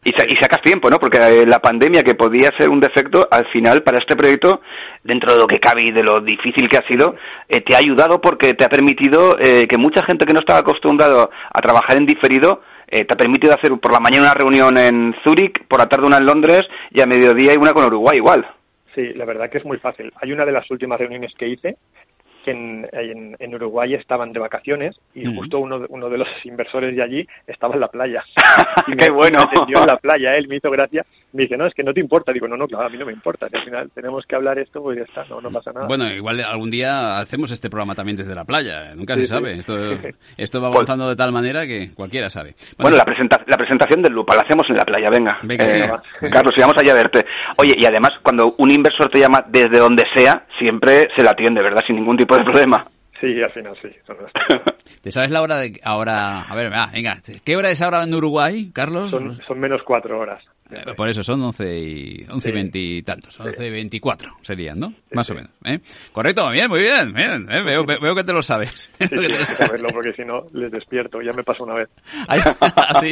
[0.05, 0.99] Y, sa- y sacas tiempo, ¿no?
[0.99, 4.61] Porque eh, la pandemia, que podía ser un defecto, al final, para este proyecto,
[5.05, 7.15] dentro de lo que cabe y de lo difícil que ha sido,
[7.49, 10.61] eh, te ha ayudado porque te ha permitido eh, que mucha gente que no estaba
[10.61, 14.79] acostumbrado a trabajar en diferido, eh, te ha permitido hacer por la mañana una reunión
[14.79, 18.17] en Zúrich, por la tarde una en Londres y a mediodía y una con Uruguay
[18.17, 18.47] igual.
[18.95, 20.11] Sí, la verdad que es muy fácil.
[20.23, 21.77] Hay una de las últimas reuniones que hice
[22.47, 26.29] que en, en, en Uruguay estaban de vacaciones y justo uno de, uno de los
[26.45, 28.23] inversores de allí estaba en la playa.
[28.89, 29.39] Y ¡Qué me- bueno!
[29.53, 31.05] me en la playa, él me hizo gracia.
[31.33, 32.33] Me dice, no, es que no te importa.
[32.33, 33.49] Digo, no, no, claro, a mí no me importa.
[33.49, 35.87] que al final tenemos que hablar esto, pues ya está, no, no pasa nada.
[35.89, 38.91] Bueno, igual algún día hacemos este programa también desde la playa.
[38.93, 38.95] ¿eh?
[38.97, 39.33] Nunca Sí, se sí.
[39.33, 39.53] sabe.
[39.59, 39.77] Esto,
[40.37, 42.55] esto va avanzando de tal manera que cualquiera sabe.
[42.79, 45.39] Bueno, la, presenta- la presentación del Lupa la hacemos en la playa, venga.
[45.43, 45.69] Venga, Eh,
[46.21, 46.27] sí.
[46.33, 47.27] Carlos, si vamos allá a verte.
[47.59, 51.61] Oye, y además, cuando un inversor te llama desde donde sea, siempre se la atiende,
[51.61, 51.83] ¿verdad?
[51.87, 52.87] Sin ningún tipo de problema.
[53.21, 53.89] Sí, al final sí.
[55.01, 56.43] ¿Te sabes la hora de ahora?
[56.43, 57.17] A ver, venga.
[57.45, 59.11] ¿Qué hora es ahora en Uruguay, Carlos?
[59.11, 60.45] Son, son menos cuatro horas.
[60.71, 64.81] Eh, Por eso son 11 y, 11 y 20 y tantos, 11 y 24 serían,
[64.81, 64.93] ¿no?
[65.13, 65.51] Más o menos.
[65.65, 65.79] ¿eh?
[66.13, 67.13] Correcto, bien, muy bien.
[67.13, 67.63] bien ¿eh?
[67.63, 68.93] veo, veo, que te lo sabes.
[68.99, 71.23] Sí, sí, que saberlo porque si no les despierto.
[71.23, 71.89] Ya me pasó una vez.
[73.01, 73.11] ¿Sí?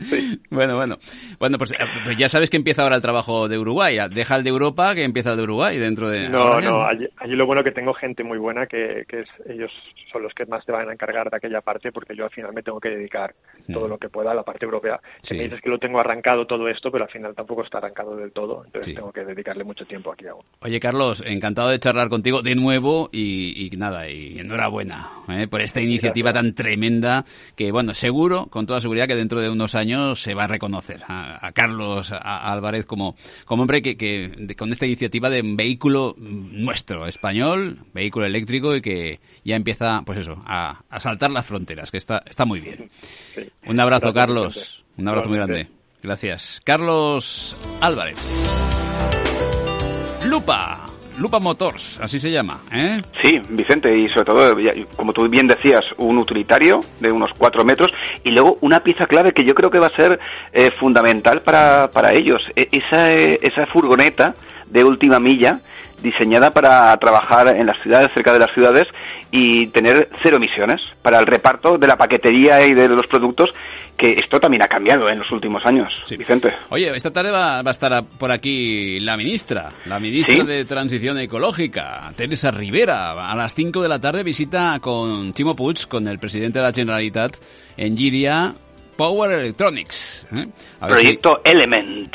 [0.04, 0.40] sí.
[0.50, 0.96] Bueno, bueno.
[1.38, 3.98] Bueno, pues, pues, ya sabes que empieza ahora el trabajo de Uruguay.
[4.10, 6.28] Deja el de Europa que empieza el de Uruguay dentro de...
[6.28, 6.84] No, no.
[6.84, 9.72] Allí, allí, lo bueno que tengo gente muy buena que, que es, ellos
[10.12, 12.52] son los que más te van a encargar de aquella parte porque yo al final
[12.52, 13.34] me tengo que dedicar
[13.72, 15.00] todo lo que pueda a la parte europea.
[15.22, 18.16] Si me dices que lo tengo arrancado todo esto, pero al final tampoco está arrancado
[18.16, 20.42] del todo, entonces tengo que dedicarle mucho tiempo aquí aún.
[20.60, 25.48] Oye, Carlos, encantado de charlar contigo de nuevo y, y nada, y enhorabuena ¿eh?
[25.48, 26.54] por esta iniciativa Gracias.
[26.54, 27.24] tan tremenda
[27.56, 31.02] que, bueno, seguro, con toda seguridad, que dentro de unos años se va a reconocer
[31.08, 35.40] a, a Carlos a Álvarez como, como hombre que, que de, con esta iniciativa de
[35.40, 41.30] un vehículo nuestro, español, vehículo eléctrico y que ya empieza, pues eso, a, a saltar
[41.30, 42.90] las fronteras, que está, está muy bien.
[43.34, 43.42] Sí.
[43.66, 44.84] Un abrazo, Gracias, Carlos.
[44.98, 45.68] Un abrazo muy grande.
[46.06, 46.60] Gracias.
[46.62, 48.16] Carlos Álvarez.
[50.24, 50.86] Lupa.
[51.18, 53.00] Lupa Motors, así se llama, ¿eh?
[53.22, 54.56] Sí, Vicente, y sobre todo,
[54.96, 57.90] como tú bien decías, un utilitario de unos cuatro metros
[58.22, 60.20] y luego una pieza clave que yo creo que va a ser
[60.52, 62.42] eh, fundamental para, para ellos.
[62.54, 64.34] E esa, eh, esa furgoneta
[64.66, 65.60] de última milla
[66.02, 68.86] diseñada para trabajar en las ciudades, cerca de las ciudades
[69.30, 73.50] y tener cero emisiones para el reparto de la paquetería y de los productos,
[73.96, 76.16] que esto también ha cambiado en los últimos años, sí.
[76.16, 76.54] Vicente.
[76.68, 80.42] Oye, esta tarde va, va, a estar por aquí la ministra, la ministra ¿Sí?
[80.42, 83.30] de Transición Ecológica, Teresa Rivera.
[83.30, 86.72] A las 5 de la tarde visita con Timo Puig, con el presidente de la
[86.72, 87.36] Generalitat,
[87.76, 88.52] en Giria,
[88.96, 90.26] Power Electronics.
[90.32, 90.46] ¿eh?
[90.80, 91.50] Proyecto si...
[91.50, 92.14] Element.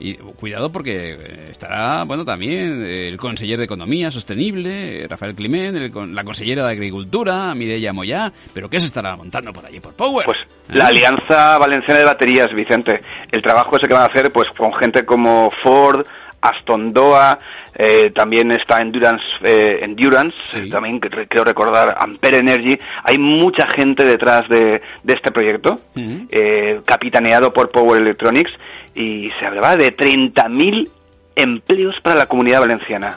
[0.00, 1.16] Y cuidado porque
[1.50, 7.54] estará, bueno, también el conseller de Economía Sostenible, Rafael Climent, el, la consellera de Agricultura,
[7.54, 10.24] Mireia Moyá, pero ¿qué se estará montando por allí por Power?
[10.24, 10.74] Pues ¿Eh?
[10.74, 13.02] la Alianza Valenciana de Baterías, Vicente.
[13.30, 16.06] El trabajo ese que van a hacer pues con gente como Ford,
[16.40, 17.38] Aston Doa,
[17.74, 20.70] eh, también está Endurance, eh, Endurance sí.
[20.70, 22.78] también creo recordar Ampere Energy.
[23.04, 26.26] Hay mucha gente detrás de, de este proyecto, uh -huh.
[26.30, 28.52] eh, capitaneado por Power Electronics,
[28.94, 30.88] y se hablaba de 30.000
[31.36, 33.16] empleos para la comunidad valenciana.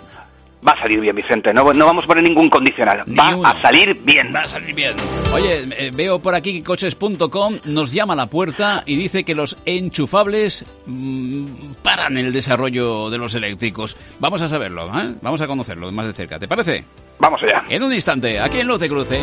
[0.67, 1.53] Va a salir bien, Vicente.
[1.53, 3.03] No, no vamos a poner ningún condicional.
[3.07, 3.47] Ni va uno.
[3.47, 4.31] a salir bien.
[4.33, 4.93] Va a salir bien.
[5.33, 9.33] Oye, eh, veo por aquí que coches.com nos llama a la puerta y dice que
[9.33, 11.45] los enchufables mmm,
[11.81, 13.97] paran el desarrollo de los eléctricos.
[14.19, 15.15] Vamos a saberlo, ¿eh?
[15.21, 16.37] Vamos a conocerlo más de cerca.
[16.37, 16.85] ¿Te parece?
[17.19, 17.63] Vamos allá.
[17.69, 19.19] En un instante, aquí en Luz de Cruce,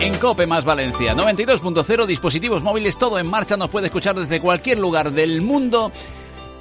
[0.00, 3.56] en Cope más Valencia, 92.0, dispositivos móviles, todo en marcha.
[3.56, 5.90] Nos puede escuchar desde cualquier lugar del mundo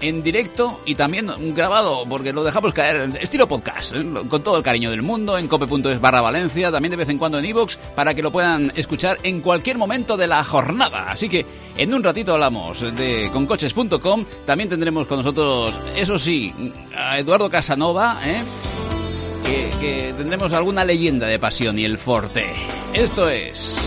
[0.02, 4.06] en directo y también grabado, porque lo dejamos caer estilo podcast, ¿eh?
[4.30, 7.40] con todo el cariño del mundo, en cope.es barra Valencia, también de vez en cuando
[7.40, 11.12] en iVoox, para que lo puedan escuchar en cualquier momento de la jornada.
[11.12, 11.46] Así que
[11.78, 16.54] en un ratito hablamos de concoches.com, también tendremos con nosotros, eso sí,
[16.96, 18.44] a Eduardo Casanova, ¿eh?
[19.44, 22.46] que, que tendremos alguna leyenda de pasión y el forte.
[22.94, 23.78] Esto es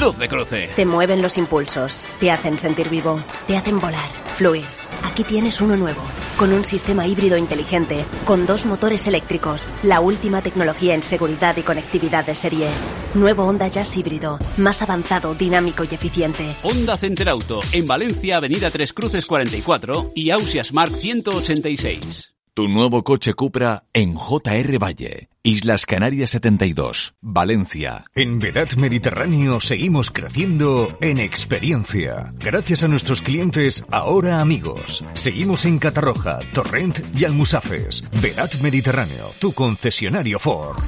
[0.00, 0.70] Luz de Cruce.
[0.74, 4.85] Te mueven los impulsos, te hacen sentir vivo, te hacen volar, fluir.
[5.16, 6.02] Aquí tienes uno nuevo,
[6.36, 11.62] con un sistema híbrido inteligente, con dos motores eléctricos, la última tecnología en seguridad y
[11.62, 12.68] conectividad de serie.
[13.14, 16.54] Nuevo Honda Jazz híbrido, más avanzado, dinámico y eficiente.
[16.62, 22.35] Honda Center Auto, en Valencia, Avenida Tres Cruces 44 y Ausias Mark 186.
[22.56, 28.06] Tu nuevo coche Cupra en JR Valle, Islas Canarias 72, Valencia.
[28.14, 32.30] En Vedat Mediterráneo seguimos creciendo en experiencia.
[32.38, 35.04] Gracias a nuestros clientes, ahora amigos.
[35.12, 38.02] Seguimos en Catarroja, Torrent y Almusafes.
[38.22, 40.82] Vedat Mediterráneo, tu concesionario Ford.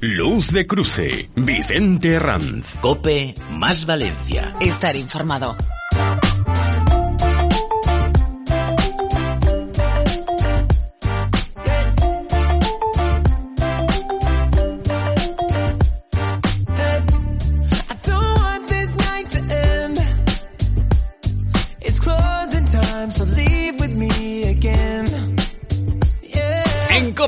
[0.00, 2.76] Luz de Cruce, Vicente Ranz.
[2.82, 4.54] Cope más Valencia.
[4.60, 5.56] Estar informado.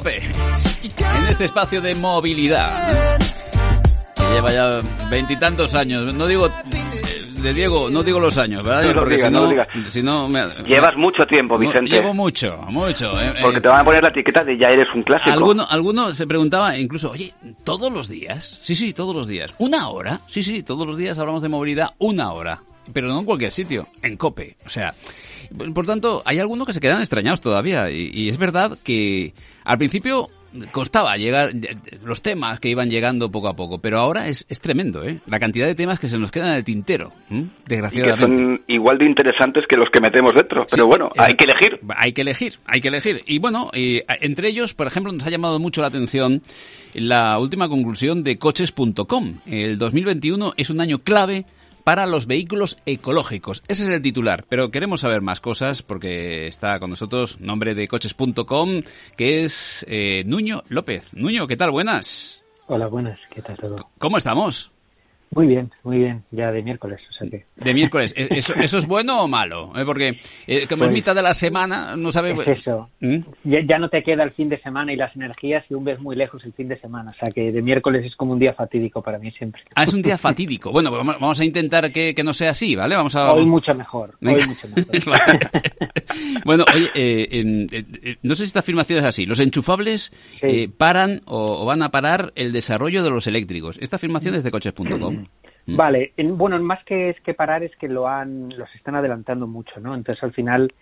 [0.07, 0.23] Cope,
[1.19, 3.19] en este espacio de movilidad.
[4.14, 4.79] Que lleva ya
[5.11, 6.14] veintitantos años.
[6.14, 6.49] No digo
[7.42, 8.85] de Diego, no digo los años, ¿verdad?
[8.85, 11.90] No Porque diga, si no, no si no me, Llevas mucho tiempo, Vicente.
[11.90, 13.21] Llevo mucho, mucho.
[13.21, 15.31] Eh, Porque te van a poner la etiqueta de ya eres un clásico.
[15.31, 18.61] Alguno, alguno se preguntaba incluso, oye, ¿todos los días?
[18.62, 19.55] Sí, sí, todos los días.
[19.59, 20.21] ¿Una hora?
[20.29, 22.62] Sí, sí, todos los días hablamos de movilidad, una hora.
[22.92, 24.57] Pero no en cualquier sitio, en COPE.
[24.64, 24.95] O sea,
[25.75, 27.91] por tanto, hay algunos que se quedan extrañados todavía.
[27.91, 30.31] Y, y es verdad que Al principio
[30.73, 31.51] costaba llegar
[32.05, 35.21] los temas que iban llegando poco a poco, pero ahora es, es tremendo, ¿eh?
[35.27, 37.13] La cantidad de temas que se nos quedan en el tintero,
[37.67, 38.25] desgraciadamente.
[38.25, 41.45] Y que son igual de interesantes que los que metemos dentro, pero bueno, hay que
[41.45, 41.81] elegir.
[41.97, 43.23] Hay que elegir, hay que elegir.
[43.27, 46.43] Y bueno, eh, entre ellos, por ejemplo, nos ha llamado mucho la atención
[46.95, 49.41] la última conclusión de coches.com.
[49.47, 51.45] El 2021 es un año clave
[51.87, 53.62] para los vehículos ecológicos.
[53.68, 57.87] Ese es el titular, pero queremos saber más cosas porque está con nosotros nombre de
[57.87, 58.83] coches.com,
[59.16, 61.14] que es eh, Nuño López.
[61.14, 61.70] Nuño, ¿qué tal?
[61.70, 62.42] Buenas.
[62.66, 63.20] Hola, buenas.
[63.33, 63.88] ¿Qué tal todo?
[63.99, 64.72] ¿Cómo estamos?
[65.31, 67.45] Muy bien, muy bien, ya de miércoles, o sea que...
[67.57, 69.73] De miércoles, ¿E-, ¿eso, eso es bueno o malo?
[69.77, 69.85] ¿Eh?
[69.85, 72.31] Porque eh, como es Pues, mitad de la semana, no sabe...
[72.33, 72.89] Es eso.
[73.01, 73.19] ¿Mm?
[73.45, 76.01] Ya, ya no te queda el fin de semana y las energías y un ves
[76.01, 78.55] muy lejos el fin de semana, o sea que de miércoles es como un día
[78.55, 79.62] fatídico para mí siempre.
[79.75, 80.73] Ah, es un día fatídico.
[80.73, 82.97] Bueno, pues vamos, a intentar que, que no sea así, ¿vale?
[82.97, 83.33] Vamos a...
[83.33, 85.39] Hoy mucho mejor, hoy mucho mejor.
[86.45, 89.27] Bueno, oye, eh, eh, no sé si esta afirmación es así.
[89.27, 90.12] Los enchufables
[90.43, 93.79] eh, paran o, o van a parar el desarrollo de los eléctricos.
[93.81, 95.26] Esta afirmación es de coches.com.
[95.66, 99.46] Vale, en- bueno, más que es que parar es que lo han, los están adelantando
[99.46, 99.94] mucho, ¿no?
[99.94, 100.72] Entonces al final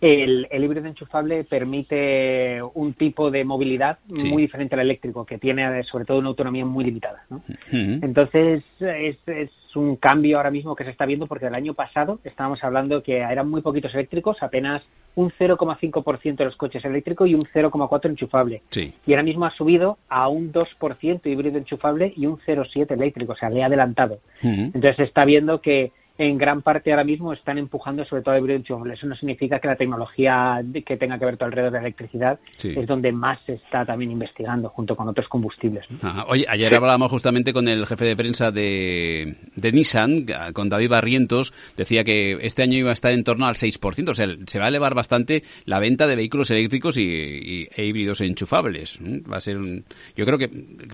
[0.00, 4.28] el, el híbrido enchufable permite un tipo de movilidad Sí.
[4.28, 7.42] muy diferente al eléctrico, que tiene eh, sobre todo una autonomía muy limitada, ¿no?
[7.72, 12.20] Entonces, es, es un cambio ahora mismo que se está viendo porque el año pasado
[12.24, 14.82] estábamos hablando que eran muy poquitos eléctricos, apenas
[15.16, 18.62] un 0,5% de los coches eléctricos y un 0,4% enchufable.
[18.70, 18.92] Sí.
[19.06, 23.36] Y ahora mismo ha subido a un 2% híbrido enchufable y un 0,7% eléctrico, o
[23.36, 24.18] sea, le ha adelantado.
[24.42, 28.40] Entonces se está viendo que en gran parte ahora mismo están empujando sobre todo el
[28.40, 28.94] híbrido enchufable.
[28.94, 32.38] Eso no significa que la tecnología que tenga que ver todo alrededor de la electricidad
[32.56, 32.72] Sí.
[32.76, 35.84] es donde más se está también investigando junto con otros combustibles.
[36.28, 41.52] Oye, ayer hablábamos justamente con el jefe de prensa de, de Nissan, con David Barrientos,
[41.76, 44.66] decía que este año iba a estar en torno al 6%, o sea, se va
[44.66, 49.00] a elevar bastante la venta de vehículos eléctricos y, y- e híbridos enchufables.
[49.00, 49.30] ¿Mm?
[49.32, 49.84] Va a ser, un-
[50.16, 50.46] yo creo que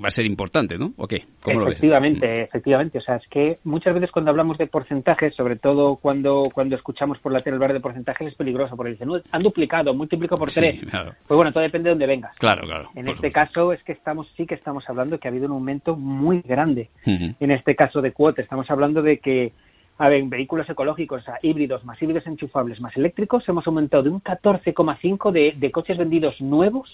[0.02, 0.94] va a ser importante, ¿no?
[0.96, 1.24] ¿O qué?
[1.42, 1.74] ¿Cómo lo ves?
[1.74, 2.98] efectivamente, efectivamente.
[2.98, 4.66] O sea, es que muchas veces cuando hablamos de
[5.10, 8.92] porcentajes, sobre todo cuando, cuando escuchamos por la tele hablar de porcentajes, es peligroso, porque
[8.92, 10.80] dicen, "No, han duplicado, multiplicado por Sí, tres.
[10.88, 11.14] claro.
[11.26, 12.36] Pues bueno, todo depende de dónde vengas.
[12.38, 12.90] Claro, claro.
[12.94, 15.96] En este caso es que estamos sí que estamos hablando que ha habido un aumento
[15.96, 16.90] muy grande.
[17.04, 19.52] En este caso de cuota, estamos hablando de que
[19.98, 24.20] a ver, en vehículos ecológicos, híbridos, más híbridos enchufables, más eléctricos, hemos aumentado de un
[24.22, 26.88] 14,5 de, de coches vendidos nuevos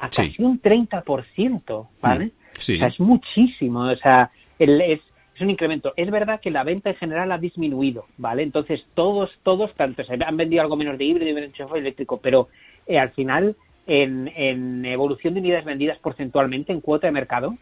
[0.00, 0.30] a Sí.
[0.30, 2.26] casi un 30%, ¿vale?
[2.26, 2.74] Mm, sí.
[2.74, 5.00] O sea, es muchísimo, o sea, el- es,
[5.38, 5.92] es un incremento.
[5.96, 8.42] Es verdad que la venta en general ha disminuido, ¿vale?
[8.42, 12.18] Entonces, todos, todos, tanto se han vendido algo menos de híbrido y de enchufable eléctrico,
[12.20, 12.48] pero
[12.86, 17.56] eh, al final, en, en evolución de unidades vendidas porcentualmente en cuota de mercado,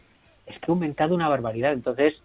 [0.45, 1.73] es que ha aumentado una barbaridad.
[1.73, 2.15] Entonces,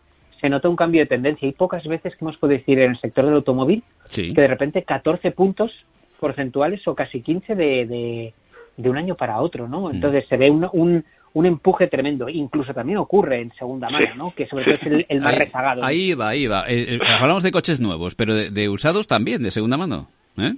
[0.41, 1.47] se nota un cambio de tendencia.
[1.47, 4.33] Hay pocas veces que hemos podido decir en el sector del automóvil Sí.
[4.35, 5.73] que de repente 14 puntos
[6.19, 8.35] porcentuales o casi 15 de, de,
[8.77, 9.83] de un año para otro, ¿no?
[9.89, 9.95] Mm.
[9.95, 12.29] Entonces se ve un, un, un empuje tremendo.
[12.29, 14.19] Incluso también ocurre en segunda mano, Sí.
[14.19, 14.35] ¿no?
[14.35, 15.81] Que sobre todo es el, el más ahí, rezagado.
[15.81, 15.87] ¿no?
[15.87, 16.65] Ahí va, ahí va.
[16.69, 20.09] Eh, eh, hablamos de coches nuevos, pero de, de usados también, de segunda mano.
[20.37, 20.55] ¿eh?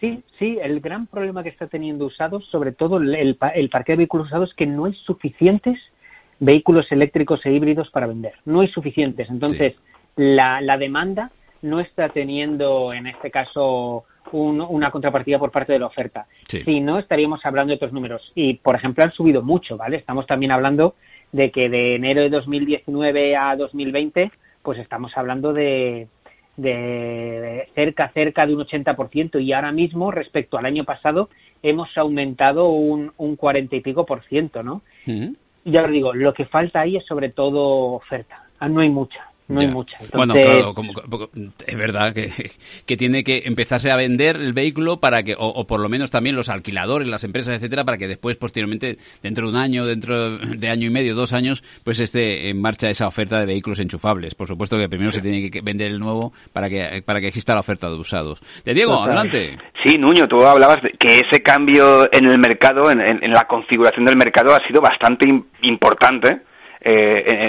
[0.00, 3.70] Sí, sí, el gran problema que está teniendo usados, sobre todo el, el, pa- el
[3.70, 5.78] parque de vehículos usados, es que no hay suficientes
[6.40, 8.34] vehículos eléctricos e híbridos para vender.
[8.44, 9.30] No hay suficientes.
[9.30, 9.74] Entonces,
[10.16, 11.30] la, la demanda
[11.62, 16.26] no está teniendo, en este caso, un- una contrapartida por parte de la oferta.
[16.48, 16.62] Sí.
[16.64, 18.32] Si no, estaríamos hablando de otros números.
[18.34, 19.96] Y, por ejemplo, han subido mucho, ¿vale?
[19.96, 20.94] Estamos también hablando
[21.32, 24.30] de que de enero de 2019 a 2020,
[24.62, 26.08] pues estamos hablando de,
[26.56, 31.28] de cerca, cerca de un 80% y ahora mismo, respecto al año pasado,
[31.62, 34.82] hemos aumentado un, un 40 y pico por ciento, ¿no?
[35.06, 35.34] Ujú.
[35.64, 38.44] Ya os digo, lo que falta ahí es sobre todo oferta.
[38.58, 39.72] Ah, no hay mucha, no hay Ya.
[39.72, 39.96] mucha.
[40.00, 41.28] Entonces, Bueno, claro, como- como-
[41.66, 42.30] es verdad que,
[42.86, 46.10] que tiene que empezarse a vender el vehículo para que, o, o por lo menos
[46.10, 50.38] también los alquiladores, las empresas, etcétera, para que después, posteriormente, dentro de un año, dentro
[50.38, 54.34] de año y medio, dos años, pues esté en marcha esa oferta de vehículos enchufables.
[54.34, 57.52] Por supuesto que primero se tiene que vender el nuevo para que, para que exista
[57.54, 58.40] la oferta de usados.
[58.64, 59.58] De Diego, adelante.
[59.84, 63.44] Sí, Nuño, tú hablabas de que ese cambio en el mercado, en, en- en la
[63.46, 66.38] configuración del mercado, ha sido bastante im- importante
[66.80, 66.92] eh,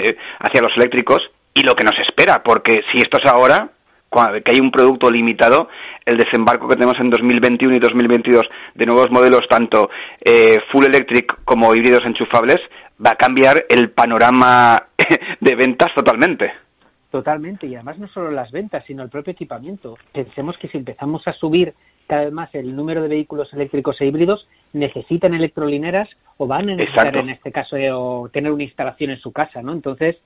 [0.08, 1.20] eh, hacia los eléctricos
[1.56, 3.70] y lo que nos espera, porque si esto es ahora,
[4.44, 5.68] que hay un producto limitado,
[6.04, 9.88] el desembarco que tenemos en 2021 y 2022 de nuevos modelos, tanto
[10.20, 12.58] eh, full electric como híbridos enchufables,
[13.04, 14.88] va a cambiar el panorama
[15.40, 16.52] de ventas totalmente.
[17.10, 19.96] Totalmente, y además no solo las ventas, sino el propio equipamiento.
[20.12, 21.72] Pensemos que si empezamos a subir
[22.06, 26.76] cada vez más el número de vehículos eléctricos e híbridos, necesitan electrolineras o van a
[26.76, 27.20] necesitar Exacto.
[27.20, 29.72] en este caso eh, o tener una instalación en su casa, ¿no?
[29.72, 30.16] Entonces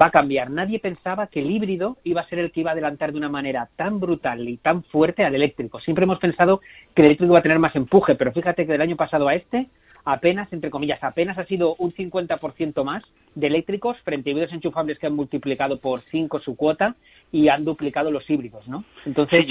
[0.00, 0.50] va a cambiar.
[0.50, 3.28] Nadie pensaba que el híbrido iba a ser el que iba a adelantar de una
[3.28, 5.80] manera tan brutal y tan fuerte al eléctrico.
[5.80, 6.60] Siempre hemos pensado
[6.94, 9.34] que el eléctrico iba a tener más empuje, pero fíjate que del año pasado a
[9.34, 9.68] este
[10.04, 13.02] apenas, entre comillas, apenas ha sido un 50% más
[13.34, 16.94] de eléctricos frente a híbridos enchufables que han multiplicado por 5 su cuota
[17.32, 18.84] y han duplicado los híbridos, ¿no?
[19.06, 19.46] Entonces...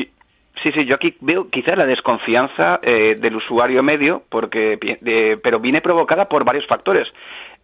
[0.61, 4.77] Sí, sí, yo aquí veo quizás la desconfianza eh, del usuario medio, porque,
[5.41, 7.11] pero viene provocada por varios factores.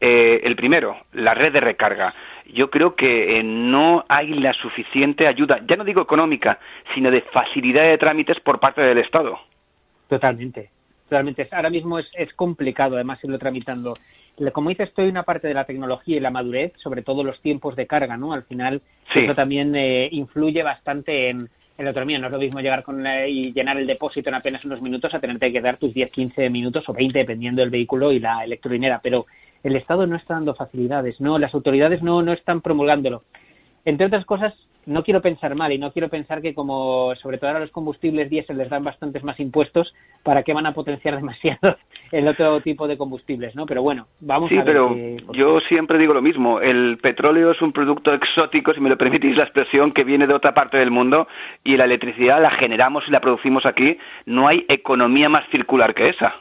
[0.02, 2.14] Eh, el primero, la red de recarga.
[2.46, 6.60] Yo creo que no hay la suficiente ayuda, ya no digo económica,
[6.96, 9.38] sino de facilidad de trámites por parte del Estado.
[10.08, 10.70] Totalmente,
[11.04, 11.48] totalmente.
[11.52, 13.96] Ahora mismo es, es complicado, además, irlo tramitando.
[14.54, 17.76] Como dices, estoy una parte de la tecnología y la madurez, sobre todo los tiempos
[17.76, 18.32] de carga, ¿no?
[18.32, 18.82] Al final,
[19.14, 19.76] eso también
[20.12, 22.20] influye bastante en, en la autonomía.
[22.20, 25.20] No es lo mismo llegar con y llenar el depósito en apenas unos minutos a
[25.20, 29.02] tenerte que dar tus 10, 15 minutos o 20, dependiendo del vehículo y la electrolinera.
[29.04, 29.26] Pero
[29.64, 33.24] el Estado no está dando facilidades, no, las autoridades no, no están promulgándolo.
[33.86, 34.54] Entre otras cosas,
[34.86, 38.30] no quiero pensar mal y no quiero pensar que como sobre todo ahora los combustibles
[38.30, 39.94] diésel les dan bastantes más impuestos,
[40.24, 41.78] ¿para qué van a potenciar demasiado
[42.12, 43.56] el otro tipo de combustibles?
[43.56, 43.66] ¿no?
[43.66, 44.66] Pero bueno, vamos sí, a ver.
[44.66, 44.96] pero
[45.34, 46.60] yo siempre digo lo mismo.
[46.60, 50.34] El petróleo es un producto exótico, si me lo permitís la expresión, que viene de
[50.34, 51.28] otra parte del mundo
[51.64, 53.98] y la electricidad la generamos y la producimos aquí.
[54.26, 56.36] No hay economía más circular que esa.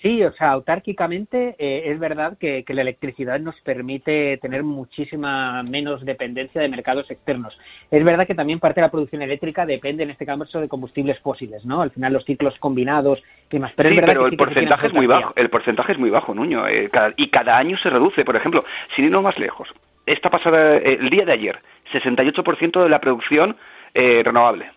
[0.00, 6.04] Sí, o sea, autárquicamente eh, es verdad que, la electricidad nos permite tener muchísima menos
[6.04, 7.58] dependencia de mercados externos.
[7.90, 11.18] Es verdad que también parte de la producción eléctrica depende, en este caso, de combustibles
[11.18, 11.82] fósiles, ¿no?
[11.82, 13.72] Al final los ciclos combinados y demás.
[13.74, 15.32] Pero, sí, es verdad pero que el sí que porcentaje es muy bajo.
[15.34, 16.68] El porcentaje es muy bajo, Nuño.
[16.68, 18.24] eh, cada- y cada año se reduce.
[18.24, 19.68] Por ejemplo, sin irnos más lejos,
[20.06, 21.58] esta pasada, eh, el día de ayer,
[21.92, 23.56] 68% de la producción
[23.94, 24.70] eh, renovable.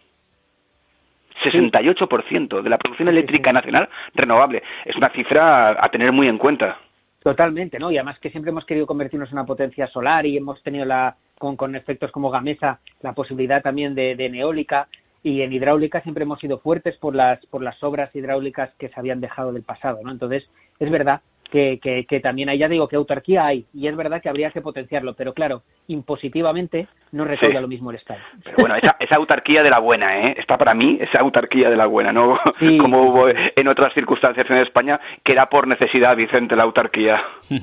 [1.44, 4.64] 68% de la producción eléctrica nacional renovable.
[4.86, 6.78] Es una cifra a, tener muy en cuenta.
[7.24, 7.92] Totalmente, ¿no?
[7.92, 11.16] Y además que siempre hemos querido convertirnos en una potencia solar y hemos tenido la,
[11.38, 14.88] con, con efectos como Gamesa, la posibilidad también de, de eólica
[15.24, 19.00] y en hidráulica siempre hemos sido fuertes por las, por las obras hidráulicas que se
[19.00, 20.12] habían dejado del pasado, ¿no?
[20.12, 20.50] Entonces,
[20.80, 24.22] es verdad que, que, que también hay, ya digo, que autarquía hay y es verdad
[24.22, 27.62] que habría que potenciarlo, pero claro, impositivamente no recauda Sí.
[27.62, 28.20] lo mismo el Estado.
[28.44, 30.36] Pero bueno, esa, esa autarquía de la buena, ¿eh?
[30.40, 32.40] Está para mí esa autarquía de la buena, ¿no?
[32.80, 37.22] Como hubo en otras circunstancias en España, que era por necesidad, Vicente, la autarquía.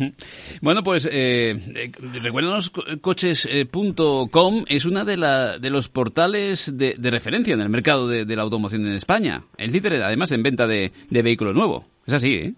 [0.61, 1.91] Bueno, pues eh, eh,
[2.23, 7.69] recuérdanos, co- coches.com es una de, la, de los portales de, de referencia en el
[7.69, 9.43] mercado de, de la automoción en España.
[9.57, 11.85] Es líder, además, en venta de, de vehículo nuevo.
[12.07, 12.53] Es así, ¿eh?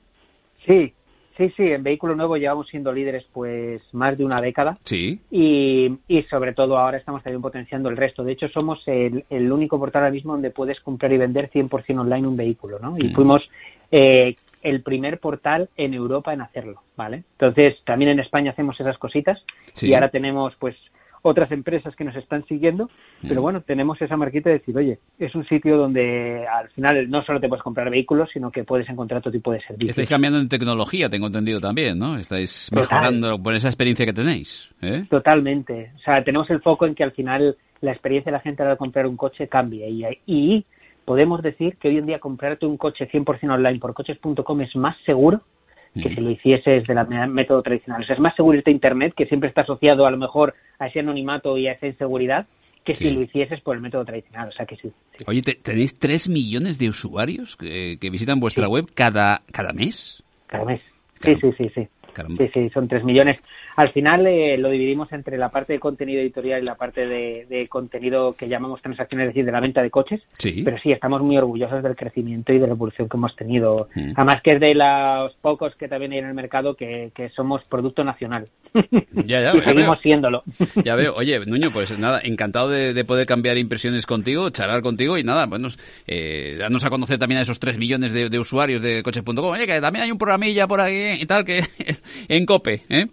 [0.67, 0.93] Sí,
[1.49, 4.79] sí, sí, en vehículo nuevo llevamos siendo líderes pues más de una década.
[4.85, 5.19] Sí.
[5.31, 8.23] y, y sobre todo ahora estamos también potenciando el resto.
[8.23, 11.99] De hecho, somos el, el único portal ahora mismo donde puedes comprar y vender 100%
[12.01, 12.97] online un vehículo, ¿no?
[12.99, 13.15] Y Mm.
[13.15, 13.49] fuimos
[13.91, 17.25] eh, el primer portal en Europa en hacerlo, ¿vale?
[17.39, 19.43] Entonces, también en España hacemos esas cositas
[19.75, 19.89] Sí.
[19.89, 20.77] y ahora tenemos, pues,
[21.23, 22.87] otras empresas que nos están siguiendo,
[23.23, 23.29] Mm.
[23.29, 27.23] pero bueno, tenemos esa marquita de decir, oye, es un sitio donde al final no
[27.23, 29.91] solo te puedes comprar vehículos, sino que puedes encontrar otro tipo de servicios.
[29.91, 32.17] Estáis cambiando en tecnología, tengo entendido también, ¿no?
[32.17, 32.83] Estáis Total.
[32.83, 34.69] mejorando por esa experiencia que tenéis.
[34.83, 35.05] ¿eh?
[35.11, 35.93] Totalmente.
[35.97, 38.65] O sea, tenemos el foco en que al final la experiencia de la gente a
[38.65, 39.89] la hora de comprar un coche cambie.
[39.91, 40.65] Y, y
[41.05, 44.97] podemos decir que hoy en día comprarte un coche 100% online por coches.com es más
[45.05, 45.41] seguro
[45.95, 48.03] que si lo hicieses de la método tradicional.
[48.03, 50.87] O sea, es más seguro a Internet, que siempre está asociado a lo mejor a
[50.87, 52.47] ese anonimato y a esa inseguridad,
[52.85, 54.49] que si lo hicieses por el método tradicional.
[54.49, 54.91] O sea, que sí.
[55.27, 60.23] Oye, ¿te- ¿tenéis 3 millones de usuarios que, que visitan vuestra web cada, cada mes?
[60.47, 60.81] Cada mes.
[61.21, 61.89] Sí, sí, sí, sí.
[62.13, 62.43] Caramba.
[62.45, 63.39] Sí, sí, son tres millones.
[63.81, 67.47] Al final eh, lo dividimos entre la parte de contenido editorial y la parte de,
[67.49, 70.21] de contenido que llamamos transacciones, es decir, de la venta de coches.
[70.37, 70.61] Sí.
[70.63, 73.89] Pero sí, estamos muy orgullosos del crecimiento y de la evolución que hemos tenido.
[73.95, 74.13] Mm.
[74.17, 77.65] Además que es de los pocos que también hay en el mercado que, que somos
[77.71, 78.49] producto nacional.
[79.25, 80.03] Ya, ya, y ya seguimos veo.
[80.03, 80.43] siéndolo.
[80.85, 81.15] Ya veo.
[81.17, 85.47] Oye, Nuño, pues nada, encantado de, de poder cambiar impresiones contigo, charlar contigo y nada,
[85.47, 85.69] bueno,
[86.07, 89.39] eh, darnos a conocer también a esos 3 millones de, de usuarios de coches.com.
[89.39, 91.63] Oye, que también hay un programilla por ahí y tal que
[92.29, 93.07] en COPE, ¿eh?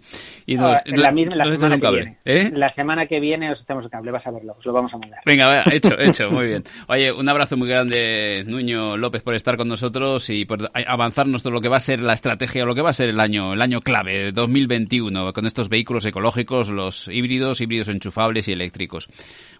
[0.46, 2.18] Y la, misma, la echas semana que viene.
[2.24, 2.50] ¿eh?
[2.52, 4.98] La semana que viene os echamos el cable, vas a verlo, os lo vamos a
[4.98, 5.20] mandar.
[5.24, 6.64] Venga, va, hecho, hecho, muy bien.
[6.88, 11.52] Oye, un abrazo muy grande, Nuño López, por estar con nosotros y por avanzarnos todo
[11.52, 13.62] lo que va a ser la estrategia lo que va a ser el año, el
[13.62, 19.08] año clave, 2021, con estos vehículos ecológicos, los híbridos, híbridos enchufables y eléctricos.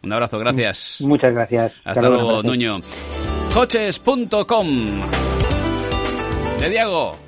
[0.02, 0.98] Un abrazo, gracias.
[1.00, 1.72] Muchas gracias.
[1.84, 2.42] Hasta luego, luego.
[2.42, 2.80] Nuño.
[3.54, 4.84] Coches.com.
[6.60, 7.27] De Diego.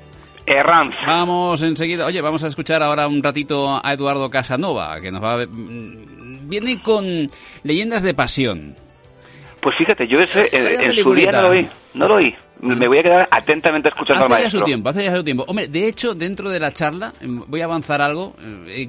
[0.63, 0.95] Ranz.
[1.05, 2.05] Vamos enseguida.
[2.05, 5.45] Oye, vamos a escuchar ahora un ratito a Eduardo Casanova, que nos va a...
[5.47, 7.29] mm, Viene con
[7.63, 8.75] leyendas de pasión.
[9.61, 11.67] Pues fíjate, yo ese en, Vaya en su día no lo oí.
[11.93, 12.35] No lo oí.
[12.61, 14.59] Me voy a quedar atentamente escuchando al Hace ya maestro.
[14.59, 15.45] su tiempo, hace ya su tiempo.
[15.47, 18.35] Hombre, de hecho, dentro de la charla, eh, voy a avanzar algo.
[18.67, 18.87] eh,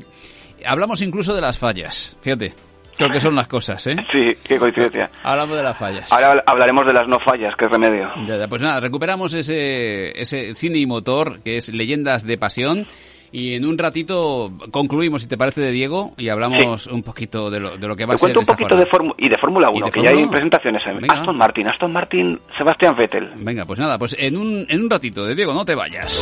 [0.59, 2.17] eh, hablamos incluso de las fallas.
[2.23, 2.53] Fíjate.
[2.97, 3.97] Creo que son las cosas, ¿eh?
[4.13, 5.11] Sí, qué coincidencia.
[5.23, 6.13] Hablamos de las fallas.
[6.13, 8.11] Ahora hablaremos de las no fallas, que es remedio.
[8.27, 12.87] Ya, ya, pues nada, recuperamos ese, ese cine y motor que es Leyendas de Pasión.
[13.35, 17.61] Y en un ratito concluimos, si te parece, de Diego, y hablamos un poquito de
[17.61, 19.69] lo, de lo que va Te a ser cuento un poquito de y de Fórmula
[19.73, 20.31] 1, de que ya hay Fórmula 1?
[20.33, 20.83] presentaciones.
[20.87, 21.15] en Venga.
[21.15, 23.31] Aston Martin, Aston Martin, Sebastián Vettel.
[23.37, 26.13] Venga, pues nada, pues en un, en un ratito de Diego, no te vayas.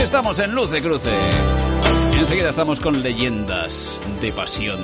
[0.00, 1.10] Estamos en Luz de Cruce.
[2.20, 4.78] Enseguida estamos con Leyendas de Pasión.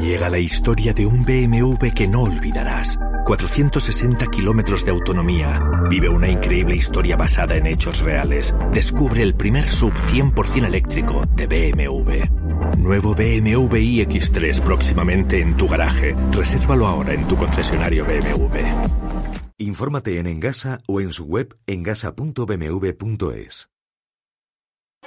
[0.00, 2.98] Llega la historia de un BMW que no olvidarás.
[3.24, 5.60] 460 kilómetros de autonomía.
[5.88, 8.52] Vive una increíble historia basada en hechos reales.
[8.72, 12.76] Descubre el primer sub 100% eléctrico de BMW.
[12.76, 16.16] Nuevo BMW iX3 próximamente en tu garaje.
[16.32, 18.58] Resérvalo ahora en tu concesionario BMW.
[19.58, 23.73] Infórmate en Engasa o en su web engasa.bmw.es.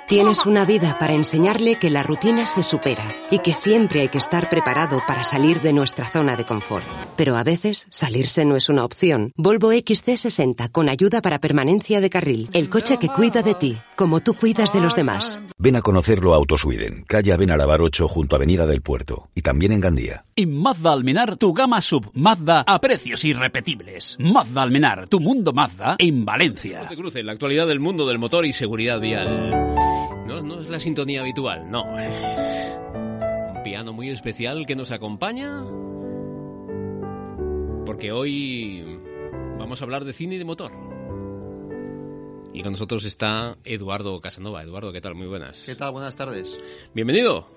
[0.08, 4.20] Tienes una vida para enseñarle que la rutina se supera y que siempre hay que
[4.20, 6.86] estar preparado para salir de nuestra zona de confort.
[7.18, 9.34] Pero a veces salirse no es una opción.
[9.36, 12.50] Volvo XC60 con ayuda para permanencia de carril.
[12.54, 15.42] El coche que cuida de ti, como tú cuidas de los demás.
[15.58, 19.74] Ven a conocerlo a Autosweden, calle Benarabar 8 junto a Avenida del Puerto y también
[19.74, 20.24] en Gandía.
[20.38, 24.16] En Mazda Almenar, tu gama sub Mazda a precios irrepetibles.
[24.22, 26.88] Mazda Almenar, tu mundo Mazda en Valencia.
[26.96, 29.67] Cruce, la actualidad del mundo del motor y seguridad vial.
[30.28, 31.86] No, no es la sintonía habitual, no.
[31.86, 35.64] Un piano muy especial que nos acompaña.
[37.86, 39.00] Porque hoy
[39.58, 40.74] vamos a hablar de cine y de motor.
[42.54, 44.62] Y con nosotros está Eduardo Casanova.
[44.64, 45.16] Eduardo, ¿qué tal?
[45.16, 45.64] Muy buenas.
[45.66, 45.94] ¿Qué tal?
[45.94, 46.60] Buenas tardes.
[46.94, 47.48] Bienvenido.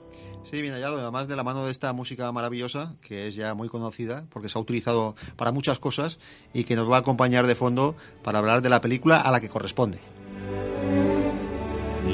[0.45, 1.01] Sí, bien hallado.
[1.01, 4.57] Además de la mano de esta música maravillosa, que es ya muy conocida, porque se
[4.57, 6.21] ha utilizado para muchas cosas
[6.55, 9.41] y que nos va a acompañar de fondo para hablar de la película a la
[9.41, 9.99] que corresponde.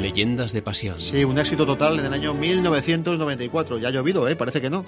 [0.00, 1.00] Leyendas de pasión.
[1.00, 3.78] Sí, un éxito total en el año 1994.
[3.78, 4.36] Ya ha llovido, ¿eh?
[4.36, 4.84] Parece que no.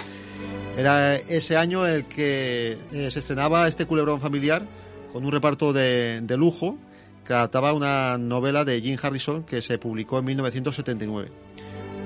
[0.77, 4.67] Era ese año el que eh, se estrenaba este culebrón familiar
[5.13, 6.77] con un reparto de, de lujo
[7.25, 11.31] que adaptaba una novela de Jim Harrison que se publicó en 1979.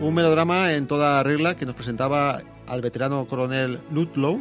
[0.00, 4.40] Un melodrama en toda regla que nos presentaba al veterano coronel Ludlow,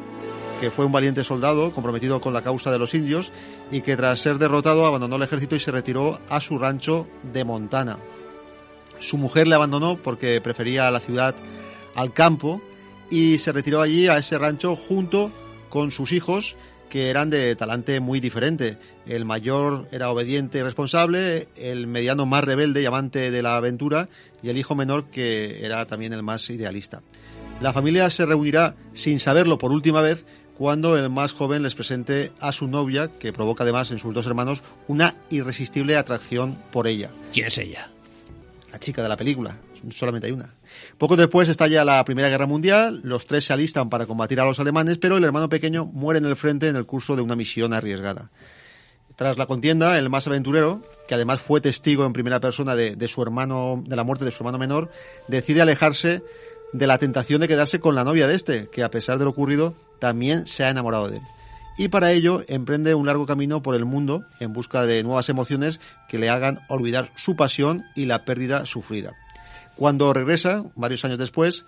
[0.59, 3.31] que fue un valiente soldado comprometido con la causa de los indios
[3.71, 7.43] y que tras ser derrotado abandonó el ejército y se retiró a su rancho de
[7.43, 7.99] Montana.
[9.01, 11.35] Su mujer le abandonó porque prefería la ciudad
[11.95, 12.61] al campo
[13.09, 15.31] y se retiró allí a ese rancho junto
[15.69, 16.55] con sus hijos
[16.89, 18.77] que eran de talante muy diferente.
[19.05, 24.09] El mayor era obediente y responsable, el mediano más rebelde y amante de la aventura
[24.43, 27.01] y el hijo menor que era también el más idealista.
[27.61, 30.25] La familia se reunirá sin saberlo por última vez
[30.57, 34.27] cuando el más joven les presente a su novia, que provoca además en sus dos
[34.27, 37.11] hermanos una irresistible atracción por ella.
[37.33, 37.90] ¿Quién es ella?
[38.71, 39.57] La chica de la película,
[39.89, 40.53] solamente hay una.
[40.97, 44.59] Poco después estalla la Primera Guerra Mundial, los tres se alistan para combatir a los
[44.61, 47.73] alemanes, pero el hermano pequeño muere en el frente en el curso de una misión
[47.73, 48.31] arriesgada.
[49.17, 53.21] Tras la contienda, el más aventurero, que además fue testigo en primera persona de, su
[53.21, 54.89] hermano, de la muerte de su hermano menor,
[55.27, 56.23] decide alejarse
[56.71, 59.31] de la tentación de quedarse con la novia de este, que a pesar de lo
[59.31, 61.23] ocurrido, también se ha enamorado de él.
[61.81, 65.79] Y para ello emprende un largo camino por el mundo en busca de nuevas emociones
[66.07, 69.15] que le hagan olvidar su pasión y la pérdida sufrida.
[69.77, 71.65] Cuando regresa, varios años después,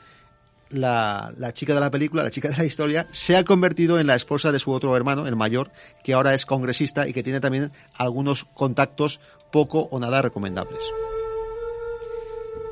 [0.70, 4.14] la, chica de la película, la chica de la historia, se ha convertido en la
[4.14, 5.72] esposa de su otro hermano, el mayor,
[6.04, 9.20] que ahora es congresista y que tiene también algunos contactos
[9.52, 10.84] poco o nada recomendables.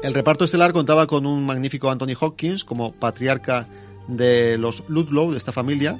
[0.04, 3.68] El reparto estelar contaba con un magnífico Anthony Hopkins como patriarca
[4.08, 5.98] de los Ludlow, de esta familia,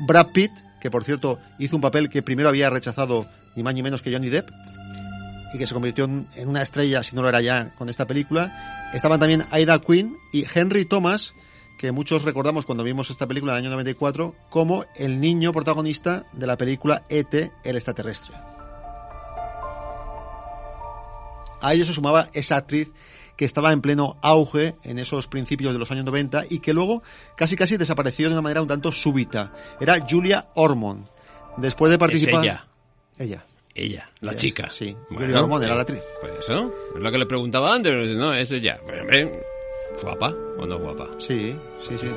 [0.00, 3.82] Brad Pitt, que por cierto hizo un papel que primero había rechazado ni más ni
[3.82, 4.50] menos que Johnny Depp,
[5.52, 8.90] y que se convirtió en una estrella, si no lo era ya, con esta película.
[8.94, 11.34] Estaban también Aida Quinn y Henry Thomas,
[11.78, 16.46] que muchos recordamos cuando vimos esta película del año 94, como el niño protagonista de
[16.46, 17.50] la película E.T.
[17.64, 18.36] el extraterrestre.
[21.62, 22.92] A ello se sumaba esa actriz
[23.40, 27.02] que estaba en pleno auge en esos principios de los años 90 y que luego
[27.38, 29.50] casi casi desapareció de una manera un tanto súbita.
[29.80, 31.06] Era Julia Ormond.
[31.56, 32.44] Después de participar...
[32.44, 32.66] ¿Es ella?
[33.16, 33.44] Ella.
[33.74, 34.68] Ella, la Ella, chica.
[34.70, 36.02] Sí, Bueno, Julia Ormond era eh, la actriz.
[36.20, 38.14] Pues eso, es lo que le preguntaba antes.
[38.14, 38.78] No, es ella.
[40.02, 41.08] ¿Guapa o no guapa?
[41.16, 42.08] Sí, sí, sí.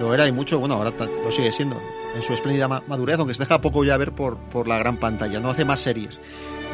[0.00, 0.92] Lo era y mucho, bueno, ahora
[1.22, 1.76] lo sigue siendo.
[2.16, 4.98] En su espléndida ma- madurez, aunque se deja poco ya ver por, por la gran
[4.98, 5.38] pantalla.
[5.40, 6.18] No hace más series.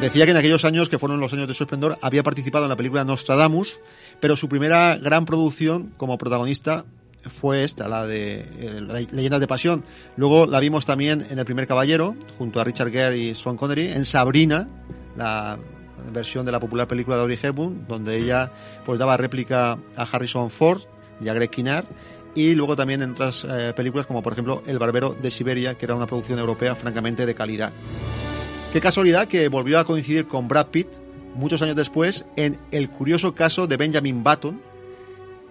[0.01, 2.69] Decía que en aquellos años, que fueron los años de su esplendor, había participado en
[2.69, 3.79] la película Nostradamus,
[4.19, 6.85] pero su primera gran producción como protagonista
[7.25, 9.83] fue esta, la de eh, Leyendas de Pasión.
[10.15, 13.91] Luego la vimos también en El Primer Caballero, junto a Richard Gere y Sean Connery,
[13.91, 14.69] en Sabrina,
[15.17, 15.57] la
[16.13, 18.51] versión de la popular película de Audrey Hepburn, donde ella
[18.85, 20.81] pues daba réplica a Harrison Ford.
[21.19, 21.83] y a Greg Kinnear,
[22.37, 25.85] y luego también en otras eh, películas como por ejemplo El Barbero de Siberia, que
[25.85, 27.73] era una producción europea francamente de calidad.
[28.71, 30.87] Qué casualidad que volvió a coincidir con Brad Pitt
[31.33, 34.61] muchos años después en el curioso caso de Benjamin Button,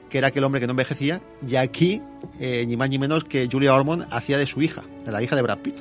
[0.08, 2.02] que era aquel hombre que no envejecía, y aquí,
[2.38, 5.34] eh, ni más ni menos que Julia Ormond hacía de su hija, de la hija
[5.34, 5.78] de Brad Pitt.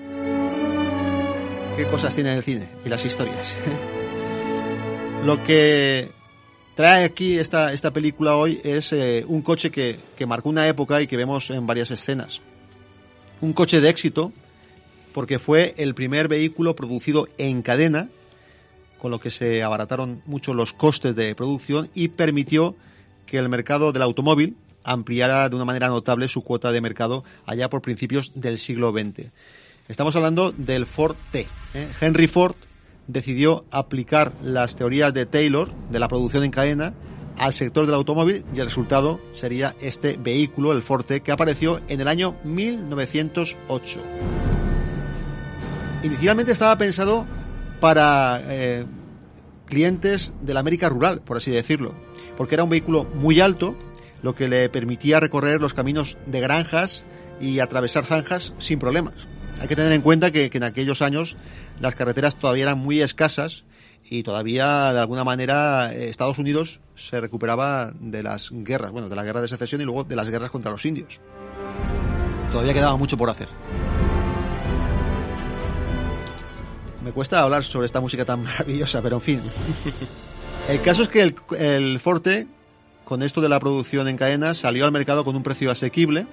[1.78, 3.56] Qué cosas tiene el cine y las historias.
[5.24, 6.15] Lo que
[6.76, 11.02] trae aquí esta, esta película hoy es eh, un coche que, que marcó una época
[11.02, 12.42] y que vemos en varias escenas.
[13.42, 14.32] Un coche de éxito
[15.14, 18.10] porque fue el primer vehículo producido en cadena,
[18.98, 22.76] con lo que se abarataron mucho los costes de producción y permitió
[23.26, 27.70] que el mercado del automóvil ampliara de una manera notable su cuota de mercado allá
[27.70, 29.32] por principios del siglo XX.
[29.88, 31.48] Estamos hablando del Ford T.
[31.74, 31.88] ¿eh?
[32.02, 32.56] Henry Ford
[33.08, 36.94] decidió aplicar las teorías de Taylor de la producción en cadena
[37.38, 41.82] al sector del automóvil y el resultado sería este vehículo, el Ford T, que apareció
[41.88, 44.00] en el año 1908.
[46.04, 47.26] Inicialmente estaba pensado
[47.80, 48.86] para eh,
[49.66, 51.94] clientes de la América rural, por así decirlo,
[52.38, 53.76] porque era un vehículo muy alto,
[54.22, 57.04] lo que le permitía recorrer los caminos de granjas
[57.42, 59.16] y atravesar zanjas sin problemas.
[59.60, 61.36] Hay que tener en cuenta que, en aquellos años
[61.80, 63.64] las carreteras todavía eran muy escasas
[64.08, 69.24] y todavía de alguna manera Estados Unidos se recuperaba de las guerras, bueno, de la
[69.24, 71.20] guerra de secesión y luego de las guerras contra los indios.
[72.52, 73.48] Todavía quedaba mucho por hacer.
[77.04, 79.42] Me cuesta hablar sobre esta música tan maravillosa, pero en fin.
[80.70, 82.48] El caso es que el, el Forte,
[83.04, 86.26] con esto de la producción en cadena, salió al mercado con un precio asequible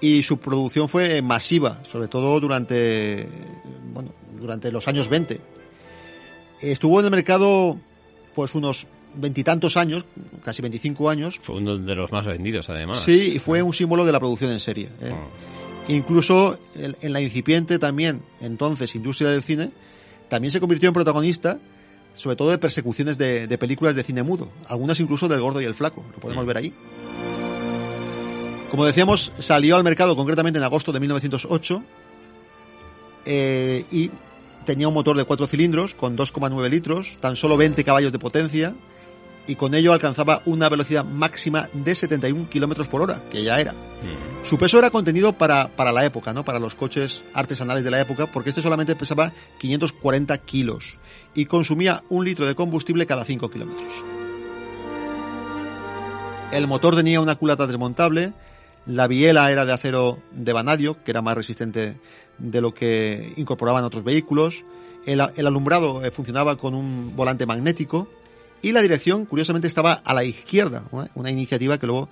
[0.00, 3.28] y su producción fue masiva, sobre todo durante,
[3.92, 5.40] bueno, durante los años 20.
[6.60, 7.78] Estuvo en el mercado
[8.34, 10.04] pues unos veintitantos años,
[10.42, 11.38] casi 25 años.
[11.42, 13.00] Fue uno de los más vendidos, además.
[13.00, 14.88] Sí, y fue un símbolo de la producción en serie.
[15.00, 15.12] ¿eh?
[15.12, 15.92] Oh.
[15.92, 19.70] Incluso en, la incipiente también, entonces, industria del cine,
[20.28, 21.58] también se convirtió en protagonista,
[22.14, 25.64] sobre todo de persecuciones de, de películas de cine mudo, algunas incluso del Gordo y
[25.64, 26.46] el Flaco, lo podemos mm.
[26.46, 26.74] ver ahí.
[28.70, 31.82] Como decíamos, salió al mercado concretamente en agosto de 1908
[33.26, 34.10] eh, y
[34.64, 38.74] tenía un motor de cuatro cilindros con 2,9 litros, tan solo 20 caballos de potencia
[39.48, 43.72] y con ello alcanzaba una velocidad máxima de 71 kilómetros por hora, que ya era.
[43.72, 44.46] Mm.
[44.48, 46.44] Su peso era contenido para, para la época, ¿no?
[46.44, 50.98] Para los coches artesanales de la época, porque este solamente pesaba 540 kilos
[51.34, 53.92] y consumía un litro de combustible cada 5 kilómetros.
[56.52, 58.32] El motor tenía una culata desmontable,
[58.86, 61.96] la biela era de acero de vanadio, que era más resistente
[62.38, 64.64] de lo que incorporaban otros vehículos.
[65.06, 68.08] El, alumbrado eh, funcionaba con un volante magnético
[68.62, 72.08] y la dirección, curiosamente, estaba a la izquierda, una iniciativa que luego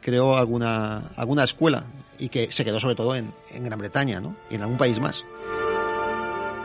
[0.00, 1.84] creó alguna, alguna escuela
[2.18, 4.36] y que se quedó sobre todo en, en Gran Bretaña ¿no?
[4.50, 5.24] y en algún país más.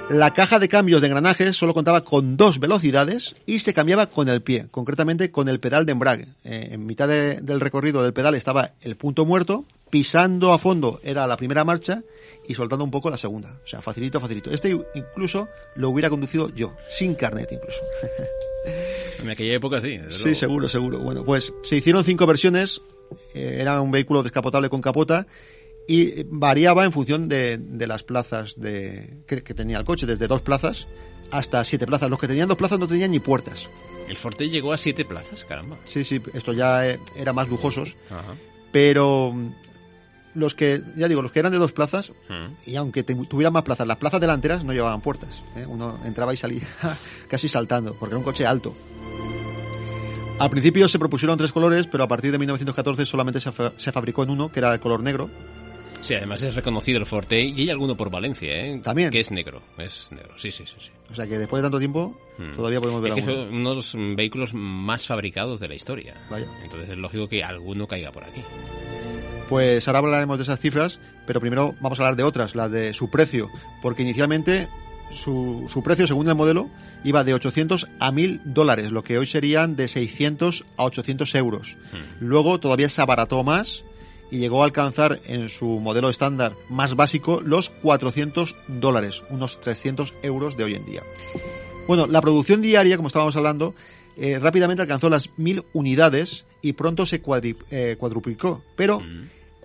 [0.09, 4.29] La caja de cambios de engranajes solo contaba con dos velocidades y se cambiaba con
[4.29, 6.27] el pie, concretamente con el pedal de embrague.
[6.45, 11.01] Eh, en mitad de, del recorrido del pedal estaba el punto muerto, pisando a fondo
[11.03, 12.03] era la primera marcha
[12.47, 13.59] y soltando un poco la segunda.
[13.61, 14.49] O sea, facilito, facilito.
[14.49, 17.81] Este incluso lo hubiera conducido yo, sin carnet incluso.
[19.19, 19.97] En aquella época sí.
[20.09, 20.35] Sí, luego.
[20.35, 20.99] seguro, seguro.
[20.99, 22.81] Bueno, pues se hicieron cinco versiones.
[23.33, 25.25] Eh, era un vehículo descapotable con capota
[25.87, 30.27] y variaba en función de, de las plazas de, que, que, tenía el coche, desde
[30.27, 30.87] dos plazas
[31.31, 32.09] hasta siete plazas.
[32.09, 33.69] Los que tenían dos plazas no tenían ni puertas.
[34.07, 35.77] El Forte llegó a siete plazas, caramba.
[35.85, 37.95] Sí, sí, esto ya eh, era más lujosos.
[38.09, 38.35] Ajá.
[38.71, 39.33] Pero
[40.37, 42.69] los que, ya digo, los que eran de dos plazas, hmm.
[42.69, 45.43] y aunque tuvieran más plazas, las plazas delanteras no llevaban puertas.
[45.55, 45.65] ¿eh?
[45.67, 46.67] Uno entraba y salía
[47.27, 48.75] casi saltando, porque era un coche alto.
[50.39, 53.91] Al principio se propusieron tres colores, pero a partir de 1914 solamente se, fa se
[53.91, 55.31] fabricó en uno, que era el color negro.
[56.01, 58.79] Sí, además es reconocido el Forte y hay alguno por Valencia, ¿eh?
[58.83, 59.09] También.
[59.09, 60.75] Que es negro, es negro, sí, sí, sí.
[60.79, 60.91] sí.
[61.11, 62.55] O sea que después de tanto tiempo hmm.
[62.55, 66.15] todavía podemos ver es que es uno de los vehículos más fabricados de la historia.
[66.29, 66.47] Vaya.
[66.63, 68.41] Entonces es lógico que alguno caiga por aquí.
[69.49, 72.93] Pues ahora hablaremos de esas cifras, pero primero vamos a hablar de otras, las de
[72.93, 73.49] su precio,
[73.81, 74.67] porque inicialmente
[75.11, 76.69] su, su, precio, según el modelo,
[77.05, 81.77] iba de 800 a 1000 dólares, lo que hoy serían de 600 a 800 euros.
[81.93, 82.25] Hmm.
[82.25, 83.85] Luego todavía se abarató más
[84.31, 90.13] y llegó a alcanzar en su modelo estándar más básico los 400 dólares, unos 300
[90.21, 91.03] euros de hoy en día.
[91.87, 93.73] Bueno, la producción diaria, como estábamos hablando,
[94.17, 99.01] eh, rápidamente alcanzó las 1000 unidades y pronto se cuadri, eh, cuadruplicó, pero...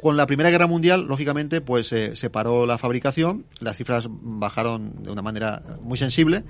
[0.00, 5.04] Con la Primera Guerra Mundial, lógicamente, pues eh, se paró la fabricación, las cifras bajaron
[5.04, 6.42] de una manera muy sensible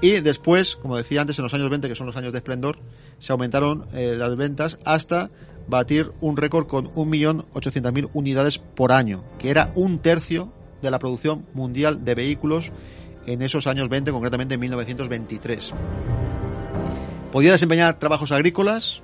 [0.00, 2.78] Y después, como decía antes, en los años 20, que son los años de esplendor,
[3.18, 5.30] se aumentaron eh, las ventas hasta
[5.66, 10.52] batir un récord con 1.800.000 unidades por año, que era un tercio
[10.82, 12.72] de la producción mundial de vehículos
[13.26, 15.74] en esos años 20, concretamente en 1923.
[17.32, 19.02] Podía desempeñar trabajos agrícolas,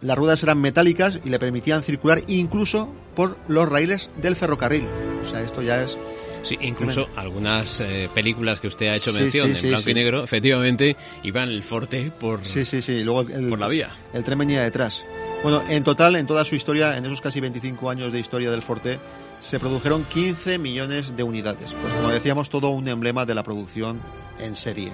[0.00, 4.86] las ruedas eran metálicas y le permitían circular incluso por los raíles del ferrocarril.
[5.22, 5.96] O sea, esto ya es
[6.44, 10.96] Sí, incluso algunas eh, películas que usted ha hecho mención en blanco y negro, efectivamente,
[11.22, 13.02] iban el Forte por, sí, sí, sí.
[13.02, 13.96] Luego el, por la vía.
[14.12, 15.02] El tren venía detrás.
[15.42, 18.62] Bueno, en total, en toda su historia, en esos casi 25 años de historia del
[18.62, 18.98] Forte,
[19.40, 21.72] se produjeron 15 millones de unidades.
[21.80, 24.00] Pues como decíamos, todo un emblema de la producción
[24.38, 24.92] en serie.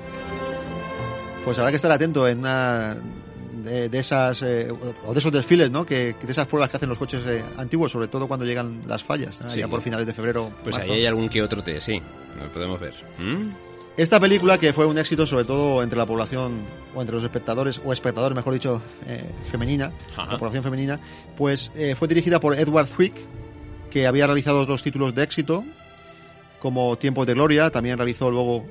[1.45, 2.97] Pues habrá que estar atento en una
[3.65, 4.69] de, esas eh,
[5.07, 5.85] o de esos desfiles, ¿no?
[5.85, 9.03] Que, de esas pruebas que hacen los coches eh, antiguos, sobre todo cuando llegan las
[9.03, 10.51] fallas, ya por finales de febrero.
[10.63, 12.01] Pues ahí hay algún que otro té, sí,
[12.39, 12.95] lo podemos ver.
[13.19, 13.51] ¿Mm?
[13.97, 16.61] Esta película, que fue un éxito sobre todo entre la población,
[16.95, 21.01] o entre los espectadores, o espectadores, mejor dicho, eh, femenina, la población femenina,
[21.37, 23.15] pues fue dirigida por Edward Zwick,
[23.91, 25.65] que había realizado dos títulos de éxito,
[26.61, 28.65] como Tiempos de Gloria, también realizó luego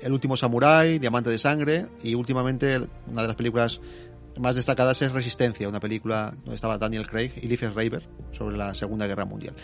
[0.00, 2.78] El último Samurai, Diamante de Sangre, y últimamente
[3.10, 3.80] una de las películas
[4.38, 8.02] más destacadas es Resistencia, una película donde estaba Daniel Craig y Liv Schreiber
[8.32, 9.54] sobre la Segunda Guerra Mundial.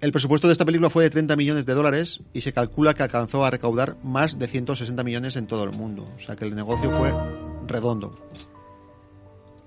[0.00, 3.02] El presupuesto de esta película fue de 30 millones de dólares y se calcula que
[3.02, 6.08] alcanzó a recaudar más de 160 millones en todo el mundo.
[6.16, 7.12] O sea que el negocio fue
[7.66, 8.14] redondo.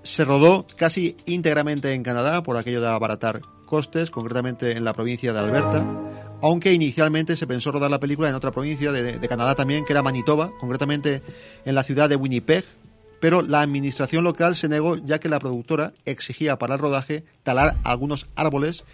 [0.02, 5.32] Se rodó casi íntegramente en Canadá por aquello de abaratar costes, concretamente en la provincia
[5.32, 5.86] de Alberta,
[6.42, 9.92] aunque inicialmente se pensó rodar la película en otra provincia de, de Canadá también, que
[9.92, 11.22] era Manitoba, concretamente
[11.64, 12.64] en la ciudad de Winnipeg,
[13.24, 17.76] pero la administración local se negó ya que la productora exigía para el rodaje talar
[17.82, 18.84] algunos árboles,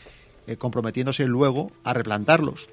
[0.47, 2.69] eh, comprometiéndose luego a replantarlos.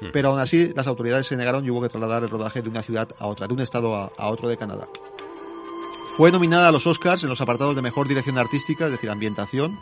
[0.00, 0.08] Hmm.
[0.12, 2.82] Pero aún así las autoridades se negaron y hubo que trasladar el rodaje de una
[2.82, 4.88] ciudad a otra, de un estado a otro de Canadá.
[6.16, 9.78] Fue nominada a los Oscars en los apartados de Mejor Dirección Artística, es decir, Ambientación,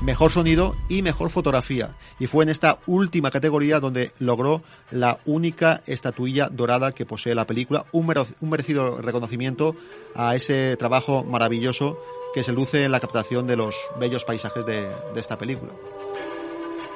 [0.00, 1.94] Mejor Sonido y Mejor Fotografía.
[2.18, 7.46] Y fue en esta última categoría donde logró la única estatuilla dorada que posee la
[7.46, 8.06] película, un,
[8.40, 9.76] merecido reconocimiento
[10.14, 11.98] a ese trabajo maravilloso
[12.32, 15.72] que se luce en la captación de los bellos paisajes de, de esta película.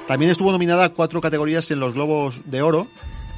[0.07, 2.87] También estuvo nominada a cuatro categorías en los Globos de Oro,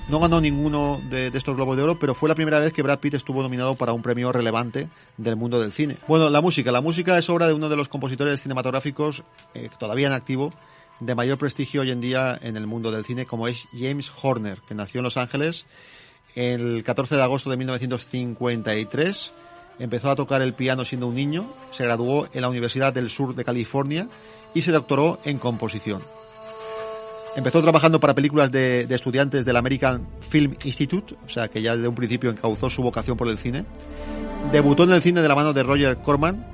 [0.09, 2.99] no ganó ninguno de, estos Globos de Oro, pero fue la primera vez que Brad
[2.99, 5.97] Pitt estuvo nominado para un premio relevante del mundo del cine.
[6.07, 6.71] Bueno, la música.
[6.71, 9.23] La música es obra de uno de los compositores cinematográficos
[9.53, 10.53] eh, todavía en activo
[10.99, 14.59] de mayor prestigio hoy en día en el mundo del cine, como es James Horner,
[14.67, 15.65] que nació en Los Ángeles
[16.35, 19.33] el 14 de agosto de 1953.
[19.79, 23.35] Empezó a tocar el piano siendo un niño, se graduó en la Universidad del Sur
[23.35, 24.07] de California
[24.53, 26.03] y se doctoró en composición.
[27.35, 31.87] Empezó trabajando para películas de, estudiantes del American Film Institute, o sea que ya desde
[31.87, 33.65] un principio encauzó su vocación por el cine.
[34.51, 36.45] Debutó en el cine de la mano de Roger Corman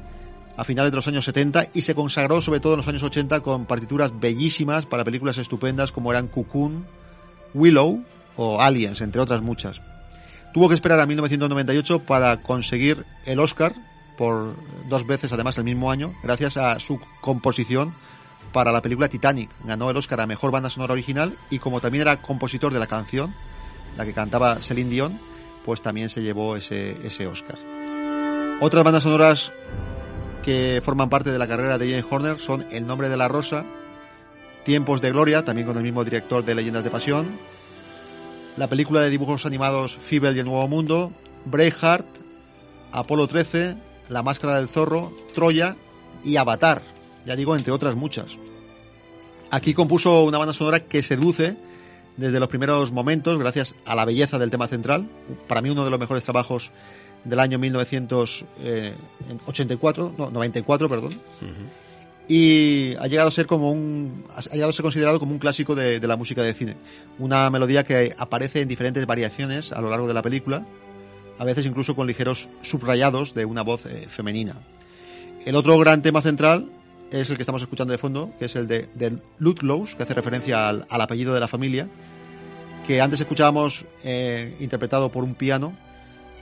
[0.56, 3.42] a finales de los años 70 y se consagró sobre todo en los años 80
[3.42, 6.86] con partituras bellísimas para películas estupendas como eran Cocoon,
[7.54, 8.04] Willow
[8.38, 9.82] o Aliens, entre otras muchas.
[10.54, 13.76] Tuvo que esperar a 1998 para conseguir el Oscar
[14.18, 14.56] por
[14.88, 17.94] dos veces además el mismo año, gracias a su composición
[18.52, 19.50] para la película Titanic.
[19.64, 22.88] Ganó el Oscar a Mejor Banda Sonora Original y como también era compositor de la
[22.88, 23.34] canción,
[23.98, 25.20] la que cantaba Celine Dion,
[25.66, 27.58] pues también se llevó ese, ese Oscar.
[28.62, 29.52] Otras bandas sonoras
[30.44, 33.66] que forman parte de la carrera de James Horner son El nombre de la rosa,
[34.66, 37.40] Tiempos de Gloria, también con el mismo director de Leyendas de Pasión,
[38.58, 41.14] la película de dibujos animados Fibel y el Nuevo Mundo,
[41.46, 42.06] Braveheart,
[42.92, 43.78] Apolo 13,
[44.10, 45.76] La Máscara del Zorro, Troya
[46.24, 46.82] y Avatar,
[47.26, 48.38] ya digo, entre otras muchas.
[49.52, 51.58] Aquí compuso una banda sonora que seduce
[52.18, 55.10] desde los primeros momentos, gracias a la belleza del tema central.
[55.48, 56.72] Para mí uno de los mejores trabajos
[57.24, 61.18] del año 1984, no, 94, perdón.
[62.28, 65.74] Y ha llegado a ser como un, ha llegado a ser considerado como un clásico
[65.74, 66.78] de, la música de cine.
[67.18, 70.64] Una melodía que aparece en diferentes variaciones a lo largo de la película,
[71.40, 74.58] a veces incluso con ligeros subrayados de una voz eh, femenina.
[75.46, 76.70] El otro gran tema central
[77.12, 80.14] es el que estamos escuchando de fondo, que es el de, de Ludlows, que hace
[80.14, 81.88] referencia al, apellido de la familia,
[82.86, 85.74] que antes escuchábamos eh, interpretado por un piano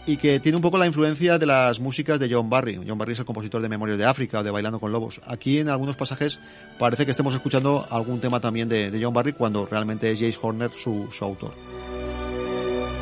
[0.06, 2.80] y que tiene un poco la influencia de las músicas de John Barry.
[2.88, 5.20] John Barry es el compositor de Memorias de África de Bailando con Lobos.
[5.26, 6.40] Aquí en algunos pasajes
[6.80, 10.72] parece que estemos escuchando algún tema también de, John Barry cuando realmente es Jace Horner
[10.78, 11.54] su, autor.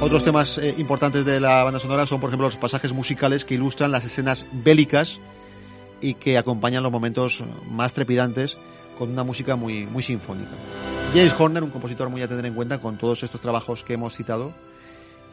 [0.02, 3.54] Otros temas eh, importantes de la banda sonora son, por ejemplo, los pasajes musicales que
[3.54, 5.20] ilustran las escenas bélicas
[6.06, 8.60] y que acompañan los momentos más trepidantes
[8.96, 10.52] con una música muy, muy sinfónica.
[11.12, 14.16] James Horner, un compositor muy a tener en cuenta con todos estos trabajos que hemos
[14.16, 14.54] citado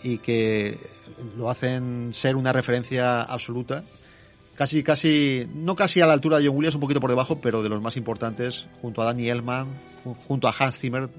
[0.02, 0.78] y que
[1.36, 3.84] lo hacen ser una referencia absoluta.
[4.54, 7.62] Casi, casi, no casi a la altura de John Williams, un poquito por debajo, pero
[7.62, 9.66] de los más importantes, junto a Danny Elman,
[10.26, 11.10] junto a Hans Zimmer,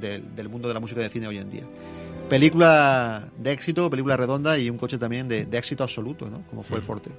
[0.00, 1.64] del, del mundo de la música de cine hoy en día.
[2.30, 6.46] Película de éxito, película redonda y un coche también de, de éxito absoluto, ¿no?
[6.46, 7.10] Como fue el Forte.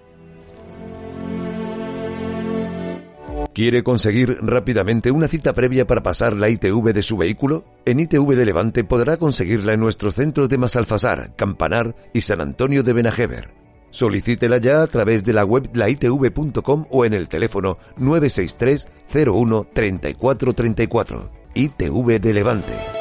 [3.56, 7.64] ¿Quiere conseguir rápidamente una cita previa para pasar la ITV de su vehículo?
[7.86, 12.84] En ITV de Levante podrá conseguirla en nuestros centros de Masalfasar, Campanar y San Antonio
[12.84, 13.53] de Benajever.
[13.91, 18.89] Solicítela ya a través de la web laitv.com o en el teléfono 963
[19.26, 21.32] 01 3434.
[21.53, 22.95] ITV de Levante.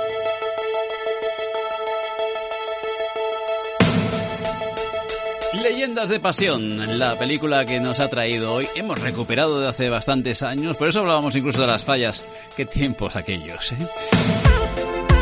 [6.08, 8.68] De Pasión, la película que nos ha traído hoy.
[8.76, 12.22] Hemos recuperado de hace bastantes años, por eso hablábamos incluso de las fallas.
[12.54, 13.78] Qué tiempos aquellos, ¿eh?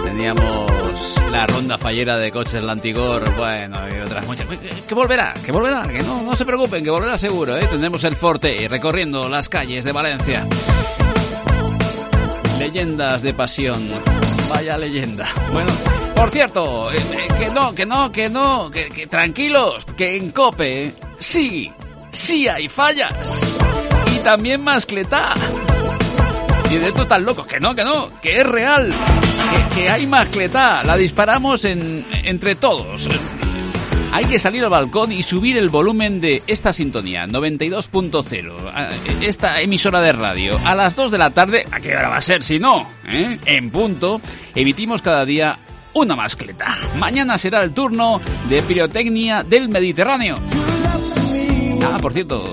[0.02, 4.46] Teníamos la ronda fallera de coches Lantigor, bueno, y otras muchas.
[4.88, 7.66] Que volverá, que volverá, que no, no se preocupen, que volverá seguro, ¿eh?
[7.70, 10.46] Tendremos el Forte recorriendo las calles de Valencia.
[12.58, 13.88] Leyendas de Pasión.
[14.50, 15.28] Vaya leyenda.
[15.52, 15.70] Bueno,
[16.22, 20.30] por cierto, eh, eh, que no, que no, que no, que, que tranquilos, que en
[20.30, 21.68] Cope sí,
[22.12, 23.58] sí hay fallas.
[24.14, 25.30] Y también mascletá.
[26.70, 28.94] Y de esto tan locos, que no, que no, que es real,
[29.72, 33.08] que, que hay mascletá, la disparamos en, entre todos.
[34.12, 40.02] Hay que salir al balcón y subir el volumen de esta sintonía, 92.0, esta emisora
[40.02, 40.60] de radio.
[40.66, 42.86] A las 2 de la tarde, ¿a qué hora va a ser si no?
[43.08, 43.38] ¿Eh?
[43.46, 44.20] En punto,
[44.54, 45.58] emitimos cada día
[45.94, 46.76] una mascleta.
[46.98, 50.36] Mañana será el turno de pirotecnia del Mediterráneo.
[51.84, 52.44] Ah, por cierto,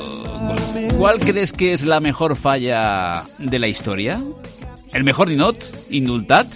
[0.98, 4.22] ¿cuál crees que es la mejor falla de la historia?
[4.94, 5.58] ¿El mejor ninot?
[5.90, 6.48] ¿Indultat?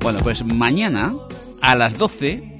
[0.00, 1.14] Bueno, pues mañana
[1.60, 2.57] a las 12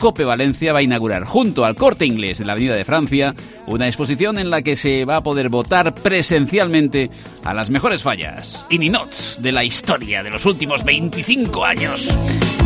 [0.00, 3.34] Cope Valencia va a inaugurar junto al Corte Inglés de la Avenida de Francia
[3.66, 7.10] una exposición en la que se va a poder votar presencialmente
[7.44, 12.08] a las mejores fallas y ninots de la historia de los últimos 25 años.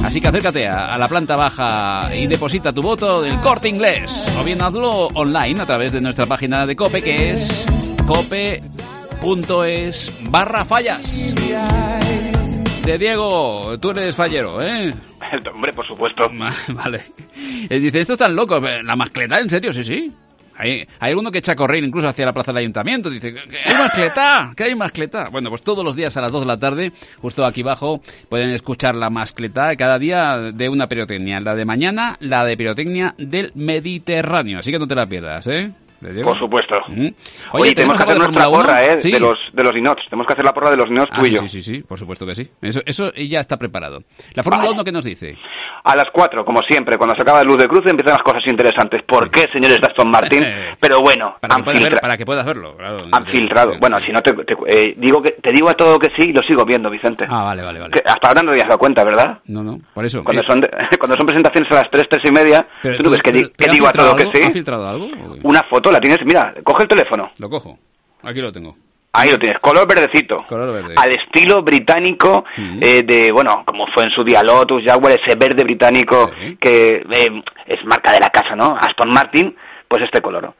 [0.04, 4.44] Así que acércate a, la planta baja y deposita tu voto del Corte Inglés o
[4.44, 7.66] bien hazlo online a través de nuestra página de Cope que es
[8.06, 8.62] cope.es
[10.30, 11.34] barra fallas.
[12.86, 14.94] De Diego, tú eres fallero, ¿eh?
[15.54, 16.28] Hombre, por supuesto.
[16.68, 17.02] Vale.
[17.68, 18.60] Eh, Dice, esto es tan loco.
[18.60, 19.72] La mascleta, ¿en serio?
[19.72, 20.12] Sí, sí.
[20.56, 23.10] Hay, hay alguno que echa a correr incluso hacia la plaza del ayuntamiento.
[23.10, 25.28] Dice, que hay mascleta, que hay mascleta.
[25.28, 28.50] Bueno, pues todos los días a las 2 de la tarde, justo aquí abajo, pueden
[28.50, 31.40] escuchar la mascleta cada día de una pirotecnia.
[31.40, 34.60] La de mañana, la de pirotecnia del Mediterráneo.
[34.60, 35.72] Así que no te la pierdas, ¿eh?
[36.00, 36.74] Por supuesto.
[36.88, 37.14] Oye,
[37.52, 38.84] Oye, tenemos que hacer nuestra porra?
[38.84, 39.00] ¿eh?
[39.00, 39.10] Sí.
[39.12, 40.02] De los, de los Ninots.
[40.10, 41.40] Tenemos que hacer la porra de los Ninots Ah, tú y sí, yo.
[41.42, 42.48] sí, sí, sí, por supuesto que sí.
[42.60, 44.02] Eso, eso ya está preparado.
[44.34, 45.36] La Fórmula 1, ¿qué nos dice?
[45.86, 48.42] A las 4, como siempre, cuando se acaba el luz de cruce, empiezan las cosas
[48.46, 49.02] interesantes.
[49.06, 50.42] ¿Por qué, señores de Aston Martin?
[50.80, 52.76] Pero bueno, Para que, han, puedas ver- filtra- para que puedas verlo.
[52.76, 53.04] claro.
[53.12, 53.72] han filtrado.
[53.78, 56.32] Bueno, si no te, te- eh, digo que te digo a todo que sí y
[56.32, 57.26] lo sigo viendo, Vicente.
[57.28, 57.92] Ah, vale, vale, vale.
[57.92, 59.38] Que hasta ahora no te habías dado cuenta, ¿verdad?
[59.46, 60.24] No, no, por eso.
[60.24, 60.68] Cuando Eh, son, de-
[60.98, 63.40] cuando son presentaciones a las 3, 3 y media, pero tú no ves que, di-
[63.42, 64.42] pero- que pero ¿han digo a todo que sí.
[64.44, 65.08] ¿Han filtrado algo?
[65.42, 67.30] Una foto, la tienes, mira, coge el teléfono.
[67.38, 67.78] Lo cojo.
[68.22, 68.76] Aquí lo tengo.
[69.16, 70.44] Ahí lo tienes, color verdecito.
[70.48, 70.94] Color verde.
[70.96, 72.44] Al estilo británico
[72.80, 77.42] eh, de, bueno, como fue en su día Lotus, Jaguar, ese verde británico que eh,
[77.66, 78.76] es marca de la casa, ¿no?
[78.76, 79.54] Aston Martin,
[79.86, 80.52] pues este color.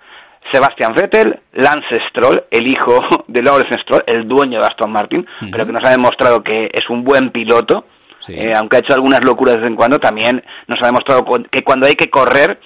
[0.52, 5.66] Sebastian Vettel, Lance Stroll, el hijo de Lawrence Stroll, el dueño de Aston Martin, pero
[5.66, 7.86] que nos ha demostrado que es un buen piloto,
[8.28, 11.62] eh, aunque ha hecho algunas locuras de vez en cuando, también nos ha demostrado que
[11.62, 12.60] cuando hay que correr,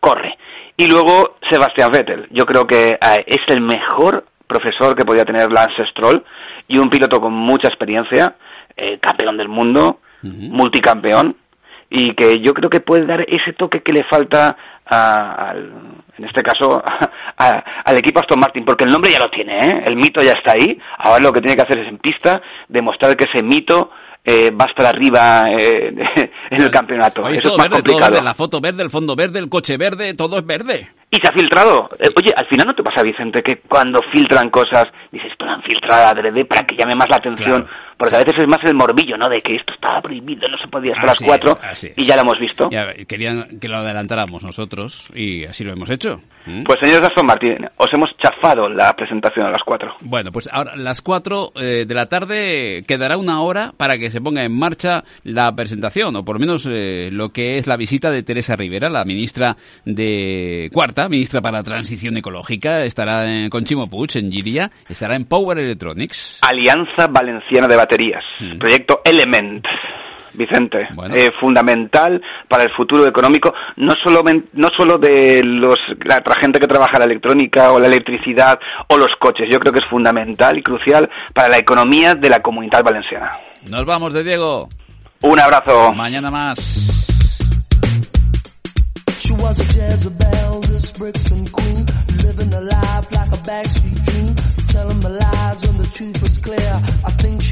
[0.00, 0.36] corre.
[0.80, 5.52] Y luego Sebastian Vettel, yo creo que eh, es el mejor profesor que podía tener
[5.52, 6.24] Lance Stroll
[6.68, 8.34] y un piloto con mucha experiencia,
[8.74, 11.36] eh, campeón del mundo, multicampeón,
[11.90, 14.56] y que yo creo que puede dar ese toque que le falta
[14.86, 15.58] a- al,
[16.16, 16.82] en este caso
[17.36, 19.84] a- al equipo Aston Martin, porque el nombre ya lo tiene, ¿eh?
[19.86, 23.16] el mito ya está ahí, ahora lo que tiene que hacer es en pista demostrar
[23.16, 23.90] que ese mito
[24.24, 25.94] eh, va a estar arriba eh,
[26.50, 27.22] en el campeonato.
[27.22, 28.12] Oye, Eso todo es más verde, todo complicado.
[28.12, 28.24] verde.
[28.24, 30.90] La foto verde, el fondo verde, el coche verde, todo es verde.
[31.10, 31.88] Y se ha filtrado.
[31.98, 35.62] Eh, oye, al final no te pasa, Vicente, que cuando filtran cosas, dices, lo han
[35.62, 37.66] filtrado adrede para que llame más la atención.
[38.00, 39.28] Porque a veces es más el morbillo, ¿no?
[39.28, 41.58] De que esto estaba prohibido, no se podía hasta Así las cuatro.
[41.62, 41.92] es, así es.
[41.98, 42.68] Y ya lo hemos visto.
[42.72, 46.20] Ya, querían que lo adelantáramos nosotros y así lo hemos hecho.
[46.46, 46.62] ¿Mm?
[46.64, 49.94] Pues señores de Aston Martin, os hemos chafado la presentación a las cuatro.
[50.00, 54.42] Bueno, pues ahora las 4 de la tarde quedará una hora para que se ponga
[54.42, 58.22] en marcha la presentación, o por lo menos eh, lo que es la visita de
[58.22, 64.16] Teresa Rivera, la ministra de Cuarta, ministra para Transición Ecológica, estará en- con Chimo Puig
[64.16, 66.38] en Giria, estará en Power Electronics.
[66.42, 68.24] Alianza Valenciana de Baterías.
[68.38, 68.58] Mm.
[68.58, 69.66] Proyecto Element.
[70.32, 74.22] Vicente, eh, fundamental para el futuro económico, no solo,
[74.52, 79.08] no solo de los, la, gente que trabaja la electrónica o la electricidad o los
[79.18, 83.32] coches, yo creo que es fundamental y crucial para la economía de la comunidad valenciana.
[83.68, 84.68] Nos vamos de Diego.
[85.22, 85.92] Un abrazo.
[85.94, 87.10] Mañana más.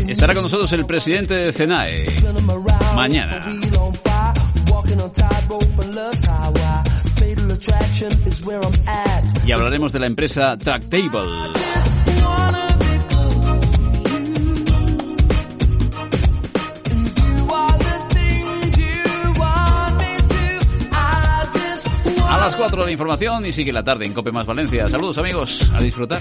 [0.08, 1.98] Estará con nosotros el presidente de CENAE
[2.94, 3.40] mañana.
[9.44, 11.58] Y hablaremos de la empresa Tractable.
[22.28, 24.88] A las 4 de información y sigue la tarde en Cope Más Valencia.
[24.88, 26.20] Saludos amigos, a disfrutar.